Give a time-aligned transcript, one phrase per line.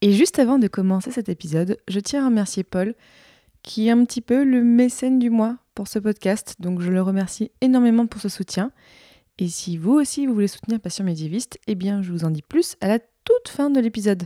[0.00, 2.94] Et juste avant de commencer cet épisode, je tiens à remercier Paul,
[3.62, 7.02] qui est un petit peu le mécène du mois pour ce podcast, donc je le
[7.02, 8.70] remercie énormément pour ce soutien.
[9.38, 12.42] Et si vous aussi vous voulez soutenir Passion médiéviste, eh bien je vous en dis
[12.42, 14.24] plus à la toute fin de l'épisode.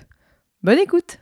[0.62, 1.21] Bonne écoute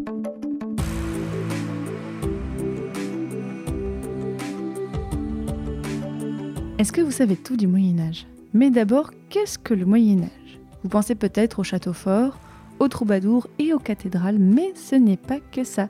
[6.81, 10.59] Est-ce que vous savez tout du Moyen Âge Mais d'abord, qu'est-ce que le Moyen Âge
[10.81, 12.39] Vous pensez peut-être au château fort,
[12.79, 15.89] aux troubadours et aux cathédrales, mais ce n'est pas que ça.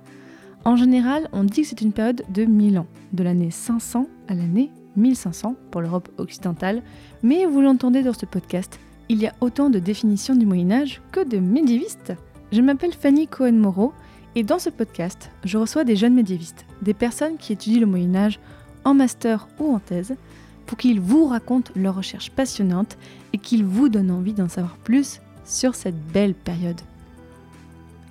[0.65, 4.33] En général, on dit que c'est une période de 1000 ans, de l'année 500 à
[4.33, 6.83] l'année 1500 pour l'Europe occidentale,
[7.23, 11.01] mais vous l'entendez dans ce podcast, il y a autant de définitions du Moyen Âge
[11.13, 12.11] que de médiévistes.
[12.51, 13.93] Je m'appelle Fanny Cohen-Moreau
[14.35, 18.13] et dans ce podcast, je reçois des jeunes médiévistes, des personnes qui étudient le Moyen
[18.13, 18.41] Âge
[18.83, 20.17] en master ou en thèse,
[20.65, 22.97] pour qu'ils vous racontent leurs recherches passionnantes
[23.33, 26.79] et qu'ils vous donnent envie d'en savoir plus sur cette belle période.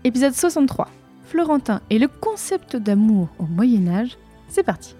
[0.04, 0.88] Épisode 63.
[1.26, 4.16] Florentin et le concept d'amour au Moyen Âge.
[4.48, 4.94] C'est parti.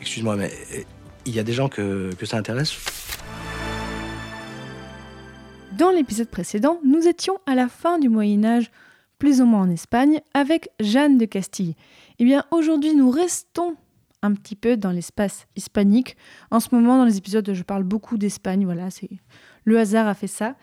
[0.00, 0.82] Excuse-moi, mais euh,
[1.26, 2.76] il y a des gens que, que ça intéresse?
[5.78, 8.70] Dans l'épisode précédent, nous étions à la fin du Moyen Âge,
[9.18, 11.74] plus ou moins en Espagne, avec Jeanne de Castille.
[12.18, 13.76] Eh bien, aujourd'hui, nous restons
[14.22, 16.16] un petit peu dans l'espace hispanique.
[16.50, 18.64] En ce moment, dans les épisodes, je parle beaucoup d'Espagne.
[18.64, 19.10] Voilà, c'est
[19.64, 20.56] le hasard a fait ça.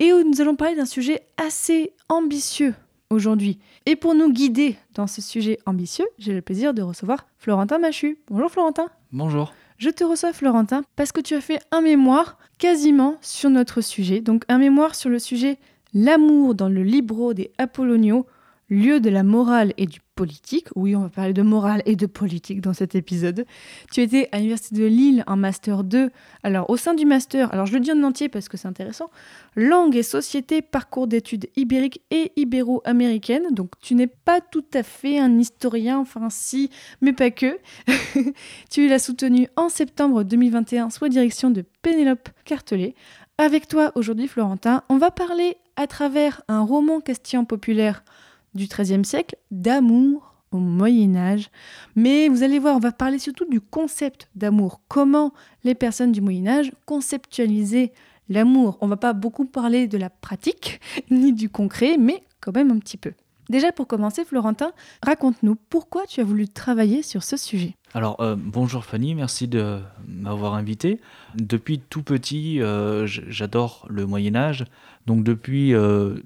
[0.00, 2.74] Et nous allons parler d'un sujet assez ambitieux
[3.10, 3.58] aujourd'hui.
[3.86, 8.18] Et pour nous guider dans ce sujet ambitieux, j'ai le plaisir de recevoir Florentin Machu.
[8.28, 8.88] Bonjour Florentin.
[9.12, 9.54] Bonjour.
[9.78, 14.20] Je te reçois Florentin parce que tu as fait un mémoire quasiment sur notre sujet.
[14.20, 15.58] Donc un mémoire sur le sujet
[15.96, 18.26] L'amour dans le libro des Apollonios
[18.68, 20.68] lieu de la morale et du politique.
[20.76, 23.46] Oui, on va parler de morale et de politique dans cet épisode.
[23.92, 26.10] Tu étais à l'Université de Lille en Master 2.
[26.42, 29.10] Alors, au sein du Master, alors je le dis en entier parce que c'est intéressant,
[29.56, 33.48] langue et société, parcours d'études ibériques et ibéro-américaines.
[33.50, 36.70] Donc, tu n'es pas tout à fait un historien, enfin si,
[37.00, 37.58] mais pas que.
[38.70, 42.94] tu l'as soutenu en septembre 2021 sous la direction de Pénélope Cartelet.
[43.36, 48.04] Avec toi aujourd'hui, Florentin, on va parler à travers un roman question populaire
[48.54, 51.50] du XIIIe siècle d'amour au Moyen Âge.
[51.96, 54.80] Mais vous allez voir, on va parler surtout du concept d'amour.
[54.88, 55.32] Comment
[55.64, 57.92] les personnes du Moyen Âge conceptualisaient
[58.28, 58.78] l'amour.
[58.80, 62.78] On va pas beaucoup parler de la pratique ni du concret, mais quand même un
[62.78, 63.12] petit peu.
[63.50, 64.72] Déjà pour commencer, Florentin,
[65.02, 67.74] raconte-nous pourquoi tu as voulu travailler sur ce sujet.
[67.92, 70.98] Alors euh, bonjour Fanny, merci de m'avoir invité.
[71.34, 74.64] Depuis tout petit, euh, j'adore le Moyen Âge.
[75.06, 76.16] Donc depuis euh,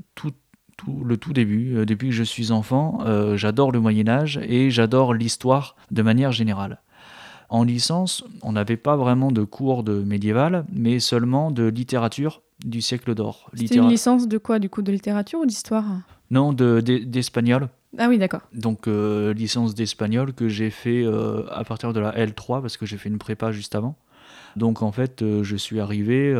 [0.78, 4.40] tout le tout début, euh, depuis que je suis enfant, euh, j'adore le Moyen Âge
[4.42, 6.80] et j'adore l'histoire de manière générale.
[7.50, 12.80] En licence, on n'avait pas vraiment de cours de médiéval, mais seulement de littérature du
[12.80, 13.50] siècle d'or.
[13.54, 15.84] C'était une licence de quoi Du coup, de littérature ou d'histoire?
[16.30, 17.68] Non, d'espagnol.
[17.96, 18.42] ah oui, d'accord.
[18.52, 21.06] Donc, euh, licence d'espagnol que j'ai fait
[21.50, 23.96] à partir de la L3, parce que j'ai fait une prépa juste avant.
[24.56, 26.34] Donc, en fait, je suis arrivé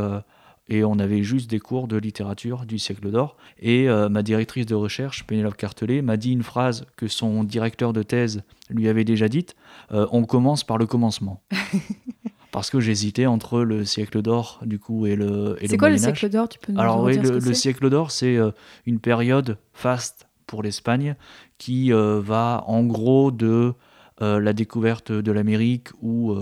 [0.69, 3.37] et on avait juste des cours de littérature du siècle d'or.
[3.59, 7.93] Et euh, ma directrice de recherche, Pénélope Cartelet, m'a dit une phrase que son directeur
[7.93, 9.57] de thèse lui avait déjà dite
[9.93, 11.43] euh, On commence par le commencement.
[12.51, 15.57] Parce que j'hésitais entre le siècle d'or, du coup, et le.
[15.65, 16.49] C'est quoi le siècle d'or?
[16.49, 18.51] Tu peux nous Alors, oui, le, le siècle d'or, c'est euh,
[18.87, 21.15] une période faste pour l'Espagne
[21.59, 23.75] qui va en gros de.
[24.21, 26.35] la découverte de l'Amérique ou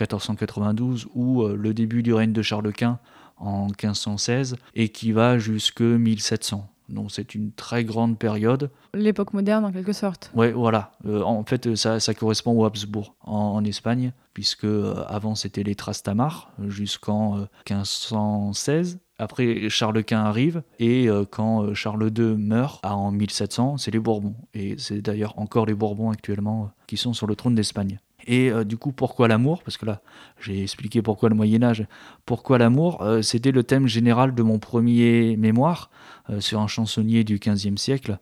[0.00, 2.98] 1492 ou le début du règne de Charles Quint
[3.42, 6.68] en 1516 et qui va jusque 1700.
[6.88, 8.70] Donc c'est une très grande période.
[8.94, 10.30] L'époque moderne en quelque sorte.
[10.34, 10.92] Oui, voilà.
[11.06, 16.52] Euh, en fait, ça, correspond au Habsbourg en, Espagne, puisque euh, avant c'était les Trastamar
[16.68, 18.94] jusqu'en 1516.
[18.94, 24.34] Euh, Après, Charles Quint arrive, et quand Charles II meurt en 1700, c'est les Bourbons.
[24.52, 28.00] Et c'est d'ailleurs encore les Bourbons actuellement qui sont sur le trône d'Espagne.
[28.26, 29.62] Et euh, du coup, pourquoi l'amour?
[29.62, 30.00] Parce que là,
[30.40, 31.86] j'ai expliqué pourquoi le Moyen Âge.
[32.26, 33.02] Pourquoi l'amour?
[33.02, 35.90] Euh, C'était le thème général de mon premier mémoire
[36.30, 38.18] euh, sur un chansonnier du XVe siècle.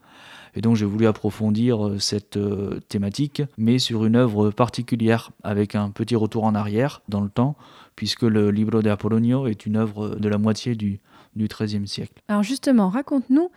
[0.54, 2.36] Et donc j'ai voulu approfondir cette
[2.88, 7.54] thématique, mais sur une œuvre particulière, avec un petit retour en arrière dans le temps,
[7.94, 10.98] puisque le Libro de Apollonio est une œuvre de la moitié du
[11.38, 12.20] XIIIe siècle.
[12.26, 13.52] Alors justement, raconte-nous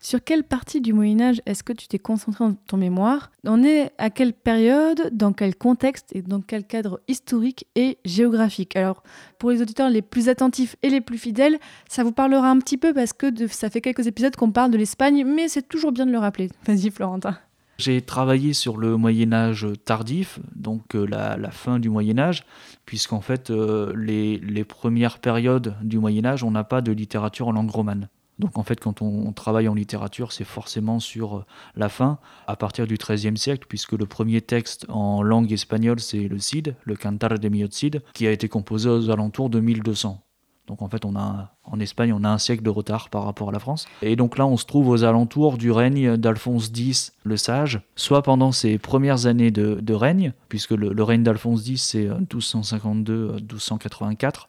[0.00, 3.32] Sur quelle partie du Moyen Âge est-ce que tu t'es concentré dans ton mémoire?
[3.44, 8.76] On est à quelle période, dans quel contexte et dans quel cadre historique et géographique?
[8.76, 9.02] Alors,
[9.38, 11.58] pour les auditeurs les plus attentifs et les plus fidèles,
[11.88, 14.70] ça vous parlera un petit peu parce que de- ça fait quelques épisodes qu'on parle
[14.70, 16.50] de l'Espagne, mais c'est toujours bien de le rappeler.
[16.66, 17.36] Vas-y, Florentin.
[17.78, 22.44] J'ai travaillé sur le Moyen Âge tardif, donc euh, la, fin du Moyen Âge,
[22.86, 27.52] puisqu'en fait, euh, les premières périodes du Moyen Âge, on n'a pas de littérature en
[27.52, 28.08] langue romane.
[28.38, 31.44] Donc en fait, quand on, travaille en littérature, c'est forcément sur euh,
[31.74, 36.28] la fin, à partir du XIIIe siècle, puisque le premier texte en langue espagnole, c'est
[36.28, 40.22] le Cid, le Cantar de Millot Cid, qui a été composé aux alentours de 1200.
[40.66, 43.60] Donc en fait, en Espagne, on a un siècle de retard par rapport à la
[43.60, 43.86] France.
[44.02, 48.22] Et donc là, on se trouve aux alentours du règne d'Alphonse X le Sage, soit
[48.22, 54.46] pendant ses premières années de, règne, puisque le, règne d'Alphonse X, c'est euh, 1252-1284,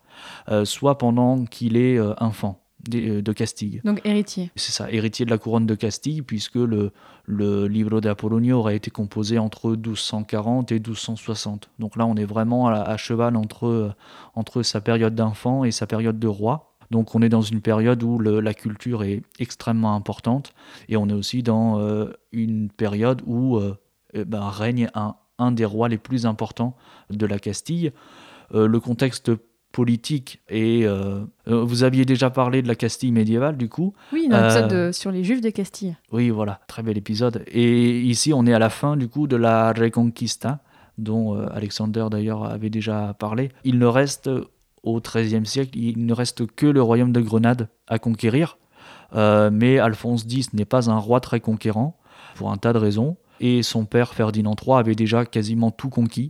[0.50, 3.82] euh, soit pendant qu'il est euh, enfant de, euh, de Castille.
[3.84, 4.52] Donc, héritier.
[4.56, 6.92] C'est ça, héritier de la couronne de Castille, puisque le,
[7.26, 11.70] le Libro de Apollonio aurait été composé entre 1240 et 1260.
[11.80, 13.92] Donc là, on est vraiment à, à cheval entre, euh,
[14.36, 16.76] entre sa période d'enfant et sa période de roi.
[16.92, 20.54] Donc on est dans une période où le- la culture est extrêmement importante,
[20.88, 23.76] et on est aussi dans euh, une période où euh,
[24.14, 26.78] eh ben, règne un, un des rois les plus importants
[27.10, 27.92] de la Castille.
[28.54, 29.32] Euh, le contexte
[29.78, 34.28] politique et euh, euh, vous aviez déjà parlé de la Castille médiévale du coup Oui,
[34.28, 35.96] dans l'épisode Euh, de- sur les Juifs de Castille.
[36.12, 37.44] oui, voilà, très bel épisode.
[37.46, 40.62] Et ici, on est à la fin du coup de la Reconquista,
[40.98, 43.52] dont euh, Alexander d'ailleurs avait déjà parlé.
[43.64, 44.32] Il ne reste
[44.82, 48.58] au XIIIe siècle, il ne reste que le royaume de Grenade à conquérir.
[49.14, 51.98] Mais Alphonse X n'est pas un roi très conquérant,
[52.36, 53.16] pour un tas de raisons.
[53.40, 56.30] Et son père Ferdinand III avait déjà quasiment tout conquis.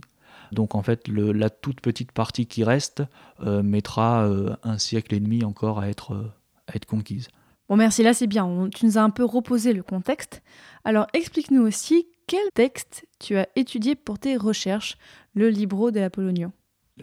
[0.52, 3.02] Donc en fait, le- la toute petite partie qui reste
[3.44, 6.30] euh, mettra euh, un siècle et demi encore à être, euh,
[6.66, 7.28] à être conquise.
[7.68, 8.44] Bon, merci, là c'est bien.
[8.44, 10.42] On- tu nous as un peu reposé le contexte.
[10.84, 14.96] Alors, explique-nous aussi quel texte tu as étudié pour tes recherches,
[15.34, 16.50] le Libro de Apollonio.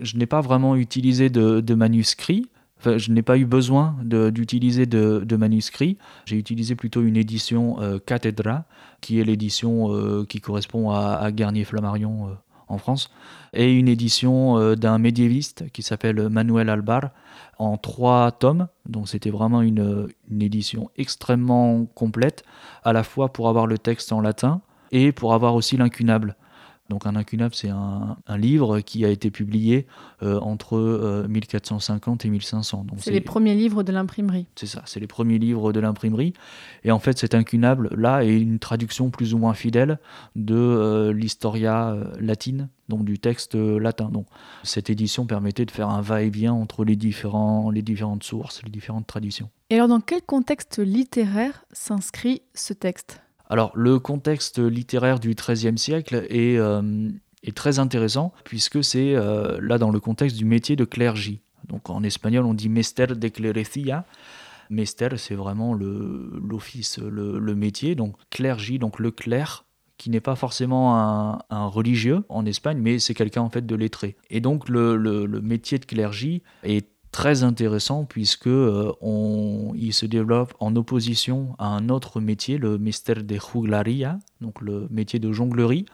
[0.02, 2.48] je n'ai pas vraiment utilisé de, de manuscrit.
[2.78, 5.98] Enfin, je n'ai pas eu besoin de- d'utiliser de, de manuscrit.
[6.26, 8.66] J'ai utilisé plutôt une édition euh, Cathedra,
[9.02, 12.34] qui est l'édition euh, qui correspond à, à Garnier-Flammarion euh,
[12.68, 13.10] en France,
[13.54, 17.10] et une édition euh, d'un médiéviste qui s'appelle Manuel Albar
[17.58, 18.68] en trois tomes.
[18.88, 22.44] Donc c'était vraiment une, une édition extrêmement complète,
[22.84, 26.36] à la fois pour avoir le texte en latin et pour avoir aussi l'incunable.
[26.90, 29.88] Donc un incunable, c'est un, un livre qui a été publié
[30.22, 32.86] euh, entre euh, 1450 et 1500.
[32.86, 34.46] Donc C'est les premiers livres de l'imprimerie.
[34.56, 36.34] c'est ça, c'est les premiers livres de l'imprimerie.
[36.84, 40.00] Et en fait, cet incunable, là, est une traduction plus ou moins fidèle
[40.36, 44.10] de euh, l'historia euh, latine, donc du texte euh, latin.
[44.10, 44.28] Donc
[44.64, 49.08] cette édition permettait de faire un va-et-vient entre les, différents, les différentes sources, les différentes
[49.08, 49.50] traditions.
[49.70, 53.22] Et alors, dans quel contexte littéraire s'inscrit ce texte?
[53.50, 57.10] Alors, le contexte littéraire du XIIIe siècle est, euh,
[57.44, 61.42] est très intéressant, puisque c'est euh, là dans le contexte du métier de clergie.
[61.68, 64.06] Donc en espagnol, on dit mester de clerecía.
[64.70, 67.96] Mester, c'est vraiment l'office, le, métier.
[67.96, 69.66] Donc clergie, donc le clerc,
[69.98, 70.98] qui n'est pas forcément
[71.50, 74.18] un, religieux en Espagne, mais c'est quelqu'un en fait de lettré.
[74.30, 80.54] Et donc le, métier de clergie est très intéressant puisque euh, on, il se développe
[80.60, 85.86] en opposition à un autre métier, le mister de juglaria, donc le métier de jonglerie,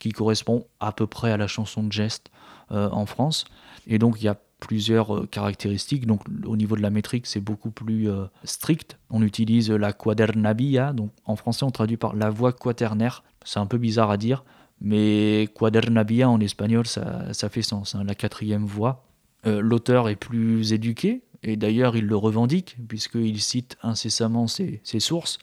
[0.00, 2.32] qui correspond à peu près à la chanson de geste
[2.72, 3.44] euh, en France.
[3.86, 6.04] Et donc il y a plusieurs euh, caractéristiques.
[6.04, 8.08] Donc au niveau de la métrique, c'est beaucoup plus
[8.42, 8.98] strict.
[9.08, 13.22] On utilise la quadernabia, donc en français on traduit par la voix quaternaire.
[13.44, 14.44] C'est un peu bizarre à dire,
[14.80, 19.05] mais quadernabia en espagnol ça, ça fait sens, hein, la quatrième voix.
[19.46, 25.38] Euh, L'auteur est plus éduqué, et d'ailleurs il le revendique, puisqu'il cite incessamment ses, sources.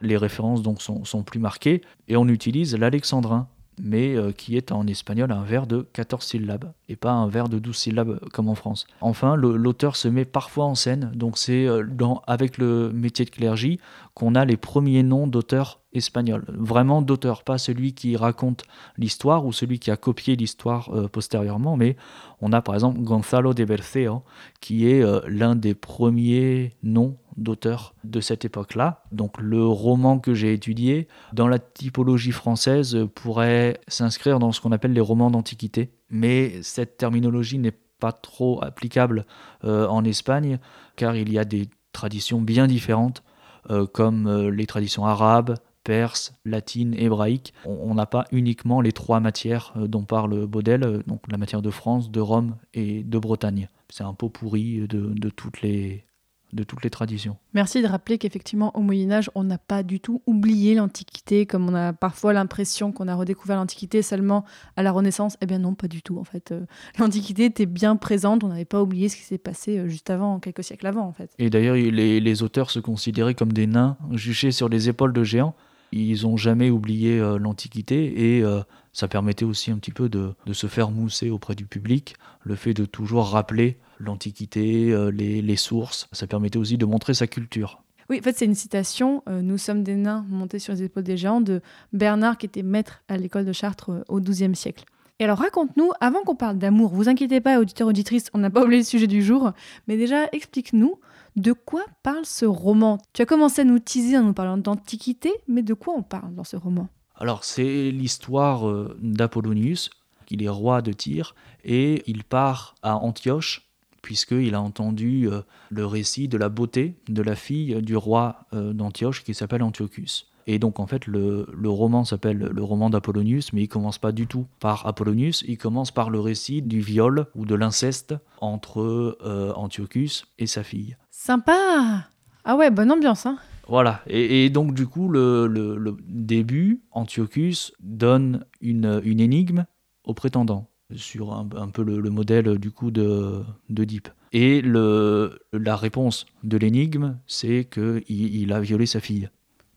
[0.00, 3.48] Les références donc sont, sont plus marquées, et on utilise l'alexandrin,
[3.82, 7.48] mais euh, qui est en espagnol un vers de 14 syllabes, et pas un vers
[7.48, 8.86] de 12 syllabes comme en France.
[9.00, 11.84] Enfin, l'auteur se met parfois en scène, donc c'est euh,
[12.26, 13.78] avec le métier de clergie
[14.14, 16.44] qu'on a les premiers noms d'auteurs espagnols.
[16.48, 18.64] Vraiment d'auteurs, pas celui qui raconte
[18.96, 21.96] l'histoire ou celui qui a copié l'histoire euh, postérieurement, mais
[22.40, 24.22] on a par exemple Gonzalo de Berceo,
[24.60, 29.02] qui est l'un des premiers noms d'auteurs de cette époque-là.
[29.12, 34.72] Donc le roman que j'ai étudié, dans la typologie française, pourrait s'inscrire dans ce qu'on
[34.72, 35.90] appelle les romans d'antiquité.
[36.10, 39.24] Mais cette terminologie n'est pas trop applicable
[39.64, 40.58] euh, en Espagne,
[40.96, 43.22] car il y a des traditions bien différentes,
[43.70, 47.52] euh, comme euh, les traditions arabes, perse, latine, hébraïque.
[47.66, 52.10] On n'a pas uniquement les trois matières dont parle Baudel, donc la matière de France,
[52.10, 53.68] de Rome et de Bretagne.
[53.90, 56.06] C'est un pot pourri de toutes les
[56.54, 57.36] de toutes les traditions.
[57.52, 61.74] Merci de rappeler qu'effectivement, au Moyen-Âge, on n'a pas du tout oublié l'Antiquité, comme on
[61.74, 64.44] a parfois l'impression qu'on a redécouvert l'Antiquité seulement
[64.76, 65.36] à la Renaissance.
[65.40, 66.18] Eh bien non, pas du tout.
[66.18, 66.64] En fait, euh,
[66.98, 70.38] l'Antiquité était bien présente, on n'avait pas oublié ce qui s'est passé euh, juste avant,
[70.38, 71.30] quelques siècles avant, en fait.
[71.38, 75.24] Et d'ailleurs, les, les auteurs se considéraient comme des nains juchés sur les épaules de
[75.24, 75.54] géants.
[75.92, 80.34] Ils n'ont jamais oublié euh, l'Antiquité et euh, ça permettait aussi un petit peu de,
[80.44, 82.16] de se faire mousser auprès du public.
[82.42, 87.14] Le fait de toujours rappeler l'Antiquité, euh, les, les sources, ça permettait aussi de montrer
[87.14, 87.82] sa culture.
[88.10, 91.04] Oui, en fait, c'est une citation euh, Nous sommes des nains montés sur les épaules
[91.04, 91.60] des géants de
[91.92, 94.84] Bernard, qui était maître à l'école de Chartres euh, au XIIe siècle.
[95.20, 98.64] Et alors, raconte-nous, avant qu'on parle d'amour, vous inquiétez pas, auditeurs, auditrices, on n'a pas
[98.64, 99.52] oublié le sujet du jour,
[99.86, 100.98] mais déjà, explique-nous
[101.36, 102.98] de quoi parle ce roman?
[103.12, 106.34] Tu as commencé à nous teaser en nous parlant d'Antiquité, mais de quoi on parle
[106.34, 106.88] dans ce roman?
[107.14, 109.90] Alors, c'est l'histoire d'Apollonius,
[110.30, 113.64] il est roi de Tyr, et il part à Antioche,
[114.04, 118.72] puisqu'il a entendu euh, le récit de la beauté de la fille du roi euh,
[118.74, 120.26] d'Antioche qui s'appelle Antiochus.
[120.46, 124.12] Et donc en fait le, le roman s'appelle le roman d'Apollonius, mais il commence pas
[124.12, 128.82] du tout par Apollonius, il commence par le récit du viol ou de l'inceste entre
[129.24, 130.98] euh, Antiochus et sa fille.
[131.10, 132.08] Sympa!
[132.44, 133.38] Ah ouais, bonne ambiance, hein.
[133.66, 139.64] Voilà, et, et donc du coup le, le- le début, Antiochus donne une, une énigme
[140.04, 144.08] au prétendant sur un, un peu le, le modèle du coup de d'Oedipe.
[144.32, 149.28] Et le, la réponse de l'énigme, c'est qu'il il a violé sa fille.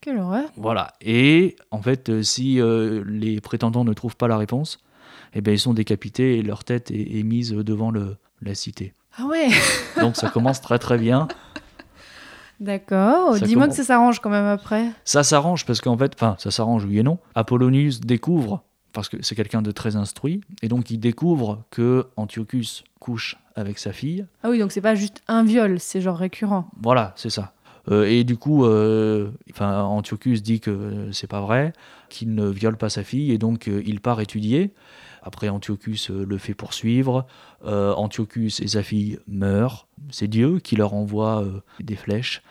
[0.02, 0.94] Quelle horreur Voilà.
[1.02, 4.80] Et en fait, euh, si euh, les prétendants ne trouvent pas la réponse,
[5.34, 8.94] eh ben, ils sont décapités et leur tête est, est mise devant le, la cité.
[9.18, 9.50] Ah ouais
[10.02, 11.28] Donc ça commence très très bien.
[12.60, 14.90] D'accord, dis-moi commence- que ça s'arrange quand même après.
[15.06, 17.20] Ça s'arrange parce qu'en fait, enfin, ça s'arrange oui et non.
[17.36, 18.64] Apollonius découvre,
[18.98, 23.77] parce que c'est quelqu'un de très instruit, et donc il découvre que Antiochus couche avec
[23.77, 24.25] sa fille.
[24.42, 26.68] Ah oui, donc c'est pas juste un viol, c'est genre récurrent.
[26.82, 27.54] Voilà, c'est ça.
[27.92, 31.74] Euh, et du coup, euh, enfin, Antiochus dit que c'est pas vrai,
[32.10, 34.74] qu'il ne viole pas sa fille, et donc euh, il part étudier.
[35.22, 37.27] Après, Antiochus le fait poursuivre.
[37.63, 39.88] Antiochus et sa fille meurent.
[40.10, 41.46] C'est Dieu qui leur envoie
[41.80, 42.42] des flèches,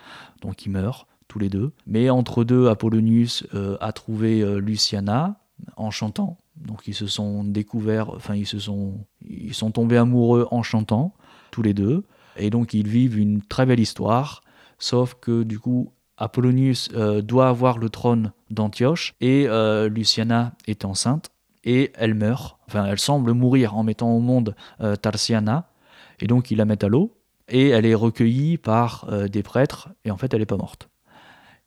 [0.42, 1.72] donc ils meurent tous les deux.
[1.88, 3.46] Mais entre deux, Apollonius
[3.80, 5.40] a trouvé Luciana
[5.76, 6.38] en chantant.
[6.56, 8.94] Donc ils se sont découverts, enfin ils se sont,
[9.28, 11.14] ils sont tombés amoureux en chantant
[11.50, 12.04] tous les deux.
[12.36, 14.42] Et donc ils vivent une très belle histoire.
[14.78, 20.84] Sauf que du coup, Apollonius euh, doit avoir le trône d'Antioche et euh, Luciana est
[20.84, 21.30] enceinte
[21.64, 22.58] et elle meurt.
[22.68, 25.68] Enfin, elle semble mourir en mettant au monde euh, Tarsiana
[26.20, 27.14] et donc ils la mettent à l'eau
[27.48, 30.88] et elle est recueillie par des prêtres et en fait elle n'est pas morte.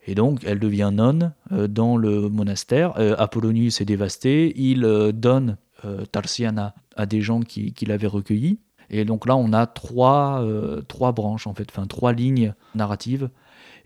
[0.10, 2.98] Et donc elle devient nonne euh, dans le monastère.
[2.98, 5.58] Euh, Apollonius est dévasté, il euh, donne
[6.12, 8.60] Tarsiana à des gens qui, l'avaient recueillie.
[8.89, 10.46] Et donc là, on a trois,
[10.89, 13.30] trois branches, en fait, enfin trois lignes narratives.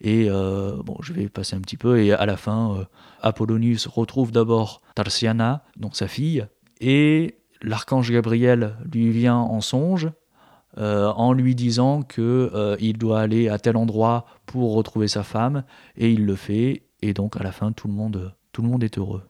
[0.01, 1.99] Et bon, je vais passer un petit peu.
[1.99, 2.87] Et à la fin,
[3.21, 6.47] Apollonius retrouve d'abord Tarsiana, donc sa fille,
[6.81, 10.09] et l'archange Gabriel lui vient en songe
[10.77, 15.23] euh, en lui disant que euh, il doit aller à tel endroit pour retrouver sa
[15.23, 15.63] femme,
[15.95, 16.83] et il le fait.
[17.01, 19.23] Et donc à la fin, tout le monde, tout le monde est heureux.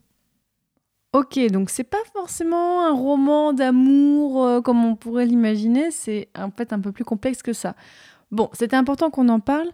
[1.14, 6.50] Ok, donc c'est pas forcément un roman d'amour euh, comme on pourrait l'imaginer, c'est en
[6.50, 7.76] fait un peu plus complexe que ça.
[8.32, 9.70] Bon, c'était important qu'on en parle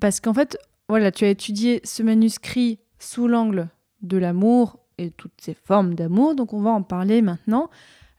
[0.00, 0.58] parce qu'en fait,
[0.90, 3.68] voilà, tu as étudié ce manuscrit sous l'angle
[4.02, 7.70] de l'amour et toutes ses formes d'amour, donc on va en parler maintenant.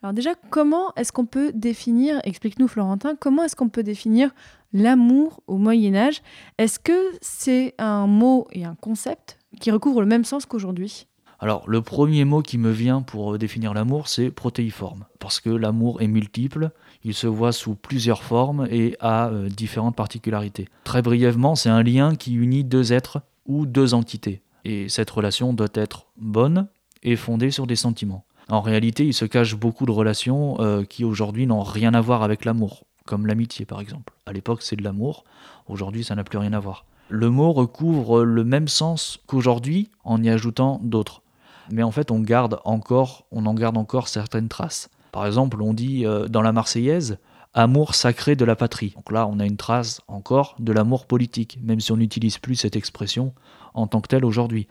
[0.04, 4.32] Alors déjà, comment est-ce qu'on peut définir, explique-nous Florentin, comment est-ce qu'on peut définir
[4.74, 6.20] l'amour au Moyen Âge
[6.58, 6.92] Est-ce que
[7.22, 11.06] c'est un mot et un concept qui recouvrent le même sens qu'aujourd'hui?
[11.40, 15.06] Alors, le premier mot qui me vient pour euh, définir l'amour, c'est protéiforme.
[15.20, 19.96] Parce que l'amour est multiple, il se voit sous plusieurs formes et a euh, différentes
[19.96, 20.68] particularités.
[20.84, 24.42] Très brièvement, c'est un lien qui unit deux êtres ou deux entités.
[24.66, 26.68] Et cette relation doit être bonne
[27.02, 28.26] et fondée sur des sentiments.
[28.48, 32.22] En réalité, il se cache beaucoup de relations euh, qui aujourd'hui n'ont rien à voir
[32.22, 34.12] avec l'amour, comme l'amitié par exemple.
[34.26, 35.24] À l'époque, c'est de l'amour,
[35.66, 36.84] aujourd'hui, ça n'a plus rien à voir.
[37.08, 41.22] Le mot recouvre le même sens qu'aujourd'hui en y ajoutant d'autres
[41.70, 44.90] mais en fait on garde encore, on en garde encore certaines traces.
[45.12, 47.18] Par exemple, on dit euh, dans la Marseillaise
[47.52, 48.92] amour sacré de la patrie.
[48.96, 52.56] Donc là, on a une trace encore de l'amour politique, même si on n'utilise plus
[52.56, 53.32] cette expression
[53.74, 54.66] en tant que telle aujourd'hui.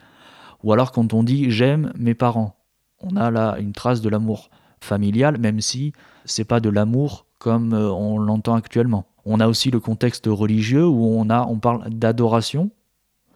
[0.62, 2.56] Ou alors quand on dit j'aime mes parents,
[3.00, 5.92] on a là une trace de l'amour familial, même si
[6.24, 9.06] c'est pas de l'amour comme euh, on l'entend actuellement.
[9.24, 12.70] On a aussi le contexte religieux où on a, on parle d'adoration.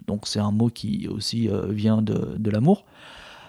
[0.06, 2.84] Donc c'est un mot qui aussi euh, vient de, l'amour.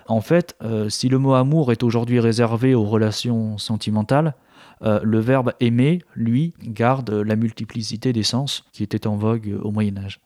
[0.08, 4.36] En fait, euh, si le mot amour est aujourd'hui réservé aux relations sentimentales,
[4.82, 9.98] le verbe aimer, lui, garde la multiplicité des sens qui était en vogue au Moyen
[9.98, 10.22] Âge.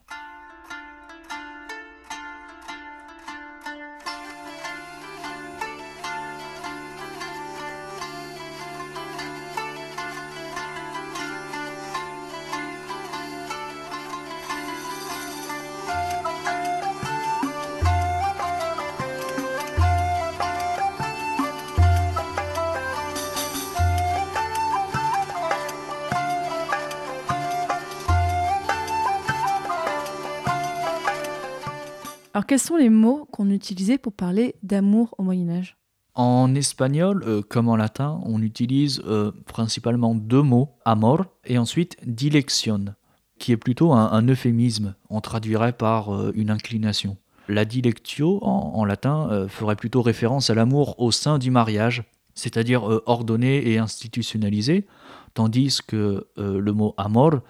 [34.02, 35.78] Pour parler d'amour au Moyen Âge
[36.16, 41.98] En espagnol, euh, comme en latin, on utilise euh, principalement deux mots, amor et ensuite
[42.06, 42.94] dilection,
[43.40, 44.96] qui est plutôt un, euphémisme.
[45.10, 47.18] On traduirait par euh, une inclination.
[47.48, 52.04] La dilectio, en, en latin, ferait plutôt référence à l'amour au sein du mariage,
[52.36, 54.88] c'est-à-dire ordonné et institutionnalisé,
[55.34, 57.42] tandis que le mot amor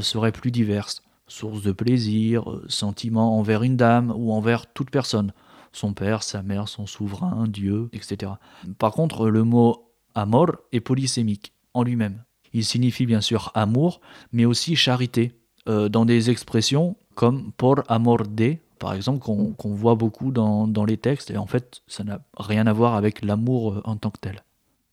[0.00, 0.88] serait plus divers,
[1.28, 5.32] source de plaisir, euh, sentiment envers une dame ou envers toute personne,
[5.72, 8.32] son père, sa mère, son souverain, Dieu, etc.
[8.78, 12.24] Par contre, le mot amor est polysémique en lui-même.
[12.52, 14.00] Il signifie bien sûr amour,
[14.32, 15.32] mais aussi charité,
[15.68, 20.84] euh, dans des expressions comme por amor de, par exemple, qu'on voit beaucoup dans, dans
[20.84, 24.10] les textes, et en fait, ça n'a rien à voir avec l'amour euh, en tant
[24.10, 24.44] que tel.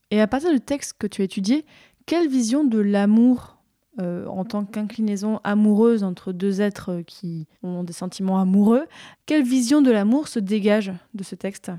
[0.10, 1.66] Et à partir du texte que tu as étudié,
[2.06, 3.53] quelle vision de l'amour
[4.00, 8.86] euh, en tant qu'inclinaison amoureuse entre deux êtres qui ont des sentiments amoureux,
[9.26, 11.72] quelle vision de l'amour se dégage de ce texte?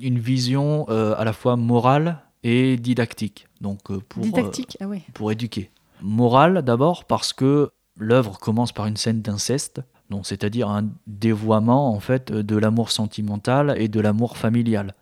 [0.00, 5.02] Une vision euh, à la fois morale et didactique, donc euh, pour, Didactique Ah ouais.
[5.14, 5.70] pour éduquer.
[6.02, 9.80] Morale d'abord parce que l'œuvre commence par une scène d'inceste,
[10.22, 14.94] c'est-à-dire un dévoiement en fait de l'amour sentimental et de l'amour familial,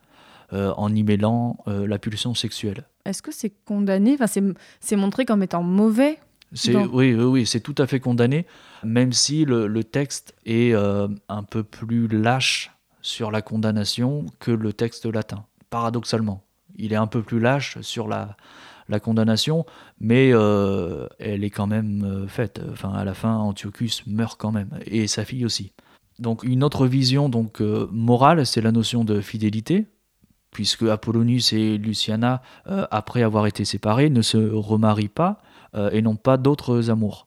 [0.53, 2.85] euh, en y mêlant euh, la pulsion sexuelle.
[3.05, 4.17] Est-ce que c'est condamné?
[4.21, 4.43] Enfin,
[4.81, 6.19] c'est montré comme étant mauvais
[6.53, 8.47] C'est oui, oui, oui, c'est tout à fait condamné,
[8.85, 12.71] même si le, le texte est euh, un peu plus lâche
[13.03, 15.45] sur la condamnation que le texte latin.
[15.71, 16.45] Paradoxalement,
[16.77, 18.37] il est un peu plus lâche sur la,
[18.89, 19.67] la condamnation,
[20.01, 22.61] mais euh, elle est quand même euh, faite.
[22.71, 25.73] Enfin, à la fin, Antiochus meurt quand même, et sa fille aussi.
[26.19, 29.87] Donc, une autre vision donc euh, morale, c'est la notion de fidélité,
[30.51, 35.43] puisque Apollonius et Luciana, euh, après avoir été séparés, ne se remarient pas
[35.75, 37.27] euh, et n'ont pas d'autres amours.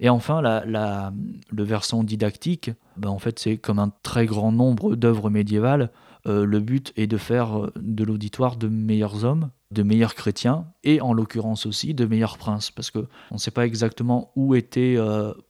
[0.00, 5.30] Et enfin, le versant didactique, ben, en fait, c'est comme un très grand nombre d'œuvres
[5.30, 5.90] médiévales.
[6.26, 10.66] euh, le but est de faire euh, de l'auditoire de meilleurs hommes, de meilleurs chrétiens,
[10.82, 14.54] et en l'occurrence aussi de meilleurs princes, parce que on ne sait pas exactement où
[14.54, 14.96] était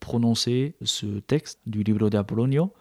[0.01, 2.73] prononcé ce texte du Libro de Apollonio,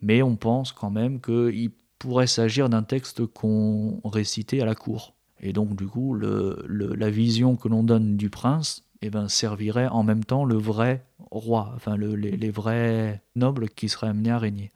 [0.00, 5.15] mais on pense quand même qu'il pourrait s'agir d'un texte qu'on récitait à la cour.
[5.40, 9.28] Et donc, du coup, le- le- la vision que l'on donne du prince eh ben,
[9.28, 14.08] servirait en même temps le vrai roi, enfin le- les, les vrais nobles qui seraient
[14.08, 14.72] amenés à régner.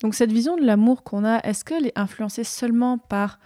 [0.00, 3.38] Donc cette vision de l'amour qu'on a, est-ce qu'elle est influencée seulement par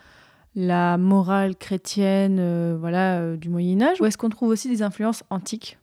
[0.55, 4.83] la morale chrétienne euh, voilà, euh, du Moyen Âge ou est-ce qu'on trouve aussi des
[4.83, 5.79] influences antiques?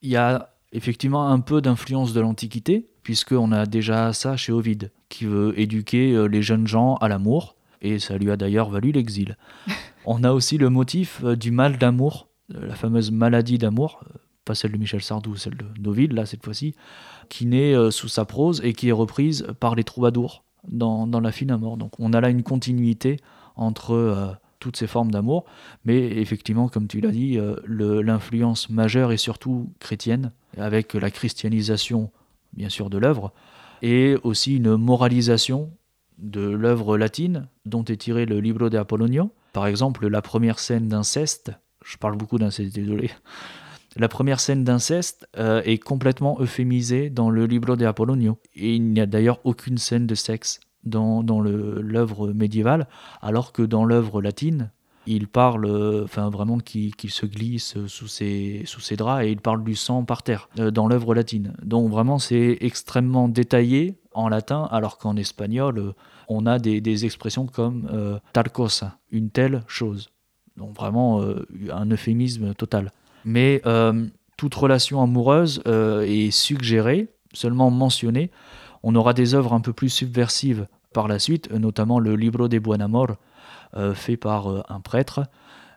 [0.00, 4.90] Il y a effectivement un peu d'influence de l'Antiquité, puisqu'on a déjà ça chez Ovide,
[5.10, 8.92] qui veut éduquer euh, les jeunes gens à l'amour, et ça lui a d'ailleurs valu
[8.92, 9.36] l'exil.
[10.06, 14.18] On a aussi le motif euh, du mal d'amour, euh, la fameuse maladie d'amour, euh,
[14.44, 16.74] pas celle de Michel Sardou, celle de d'Ovide, là, cette fois-ci,
[17.30, 21.50] qui naît sous sa prose et qui est reprise par les troubadours dans, La Fine
[21.50, 21.78] à mort.
[21.78, 23.16] Donc on a là une continuité
[23.56, 25.46] entre toutes ces formes d'amour,
[25.86, 32.10] mais effectivement, comme tu l'as dit, l'influence majeure est surtout chrétienne, avec la christianisation,
[32.52, 33.32] bien sûr, de l'œuvre,
[33.80, 35.70] et aussi une moralisation
[36.18, 39.30] de l'œuvre latine dont est tiré le Libro de Apollonio.
[39.54, 41.52] Par exemple, la première scène d'inceste,
[41.84, 43.10] je parle beaucoup d'inceste, désolé.
[43.96, 48.36] La première scène d'inceste euh, est complètement euphémisée dans le Libro de Apollonio.
[48.56, 52.88] Et il n'y a d'ailleurs aucune scène de sexe dans, dans l'œuvre médiévale,
[53.22, 54.72] alors que dans l'œuvre latine,
[55.06, 59.62] il parle, euh, vraiment qu'il se glisse sous ses, sous ses draps et il parle
[59.62, 61.54] du sang par terre euh, dans l'œuvre latine.
[61.62, 65.92] Donc vraiment c'est extrêmement détaillé en latin, alors qu'en espagnol euh,
[66.28, 70.10] on a des, expressions comme euh, tal cosa, une telle chose.
[70.56, 72.92] Donc vraiment euh, un euphémisme total.
[73.24, 78.30] Mais euh, toute relation amoureuse est suggérée, seulement mentionnée.
[78.82, 82.58] On aura des œuvres un peu plus subversives par la suite, notamment le Libro de
[82.58, 83.16] Buen Amor,
[83.94, 85.22] fait par un prêtre,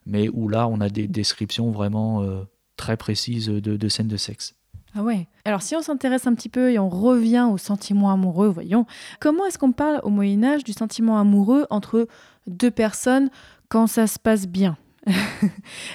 [0.06, 2.24] mais où là on a des descriptions vraiment
[2.76, 4.57] très précises de scènes de sexe.
[4.98, 5.28] Ah ouais.
[5.46, 8.88] Alors si on s'intéresse un petit peu et on revient au sentiment amoureux, voyons,
[9.20, 12.08] comment est-ce qu'on parle au Moyen Âge du sentiment amoureux entre
[12.48, 13.30] deux personnes
[13.70, 14.76] quand ça se passe bien?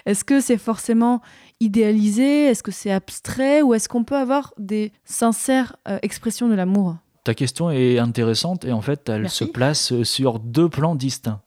[0.06, 1.20] Est-ce que c'est forcément
[1.58, 2.44] idéalisé?
[2.44, 3.60] Est-ce que c'est abstrait?
[3.60, 6.96] Ou est-ce qu'on peut avoir des sincères euh, expressions de l'amour?
[7.24, 9.38] Ta question est intéressante et en fait, elle Merci.
[9.38, 11.42] se place sur deux plans distincts.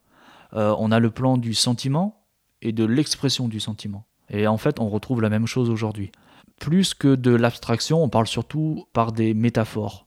[0.53, 2.25] Euh, on a le plan du sentiment
[2.61, 4.05] et de l'expression du sentiment.
[4.29, 6.11] Et en fait, on retrouve la même chose aujourd'hui.
[6.59, 10.05] Plus que de l'abstraction, on parle surtout par des métaphores.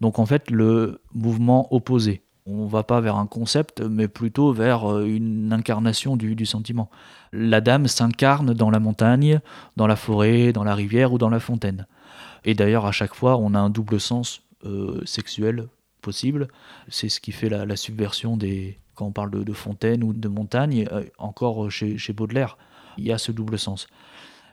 [0.00, 2.22] Donc en fait, le mouvement opposé.
[2.44, 6.90] On va pas vers un concept, mais plutôt vers euh, une incarnation du, sentiment.
[7.32, 9.40] La dame s'incarne dans la montagne,
[9.76, 11.86] dans la forêt, dans la rivière ou dans la fontaine.
[12.44, 15.68] Et d'ailleurs, à chaque fois, on a un double sens euh, sexuel
[16.00, 16.48] possible.
[16.88, 18.78] C'est ce qui fait la, subversion des.
[18.96, 22.58] Quand on parle de, fontaine ou de montagne, euh, encore chez Baudelaire,
[22.98, 23.86] il y a ce double sens.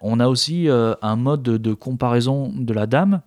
[0.01, 3.21] On a aussi euh, un mode de, comparaison de la dame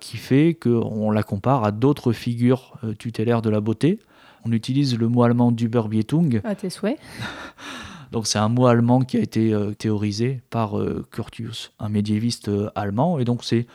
[0.00, 3.98] qui fait qu'on la compare à d'autres figures euh, tutélaires de la beauté.
[4.44, 6.98] On utilise le mot allemand d'Überbietung, À tes souhaits.
[8.12, 10.74] donc c'est un mot allemand qui a été euh, théorisé par
[11.10, 13.18] Curtius, un médiéviste allemand.
[13.18, 13.66] Et donc c'est,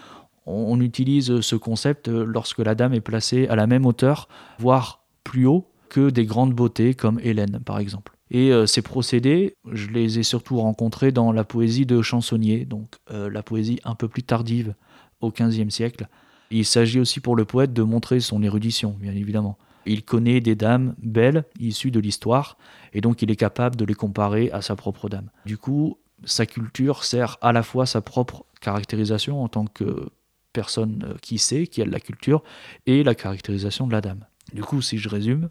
[0.46, 4.28] on, utilise ce concept lorsque la dame est placée à la même hauteur,
[4.60, 8.19] voire plus haut que des grandes beautés comme Hélène par exemple.
[8.32, 12.96] Et euh, ces procédés, je les ai surtout rencontrés dans la poésie de Chansonnier, donc
[13.12, 14.76] euh, la poésie un peu plus tardive
[15.22, 16.08] au XVe siècle.
[16.52, 19.58] Il s'agit aussi pour le poète de montrer son érudition, bien évidemment.
[19.86, 22.58] Il connaît des dames belles issues de l'histoire,
[22.94, 25.30] et donc il est capable de les comparer à sa propre dame.
[25.46, 30.10] Du coup, sa culture sert à la fois sa propre caractérisation en tant que
[30.54, 32.44] personne euh, qui sait, qui a de la culture,
[32.86, 34.26] et la caractérisation de la dame.
[34.54, 35.50] Du coup, si je résume,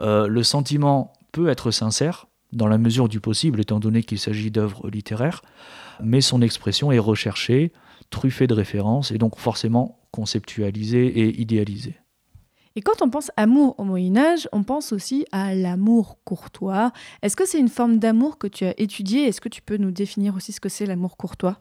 [0.00, 4.88] le sentiment peut être sincère, dans la mesure du possible, étant donné qu'il s'agit d'œuvres
[4.88, 5.42] littéraires,
[6.02, 7.72] mais son expression est recherchée,
[8.10, 11.96] truffée de références, et donc forcément conceptualisée et idéalisée.
[12.76, 16.92] Et quand on pense amour au Moyen Âge, on pense aussi à l'amour courtois.
[17.22, 19.24] Est-ce que c'est une forme d'amour que tu as étudiée?
[19.24, 21.60] Est-ce que tu peux nous définir aussi ce que c'est l'amour courtois?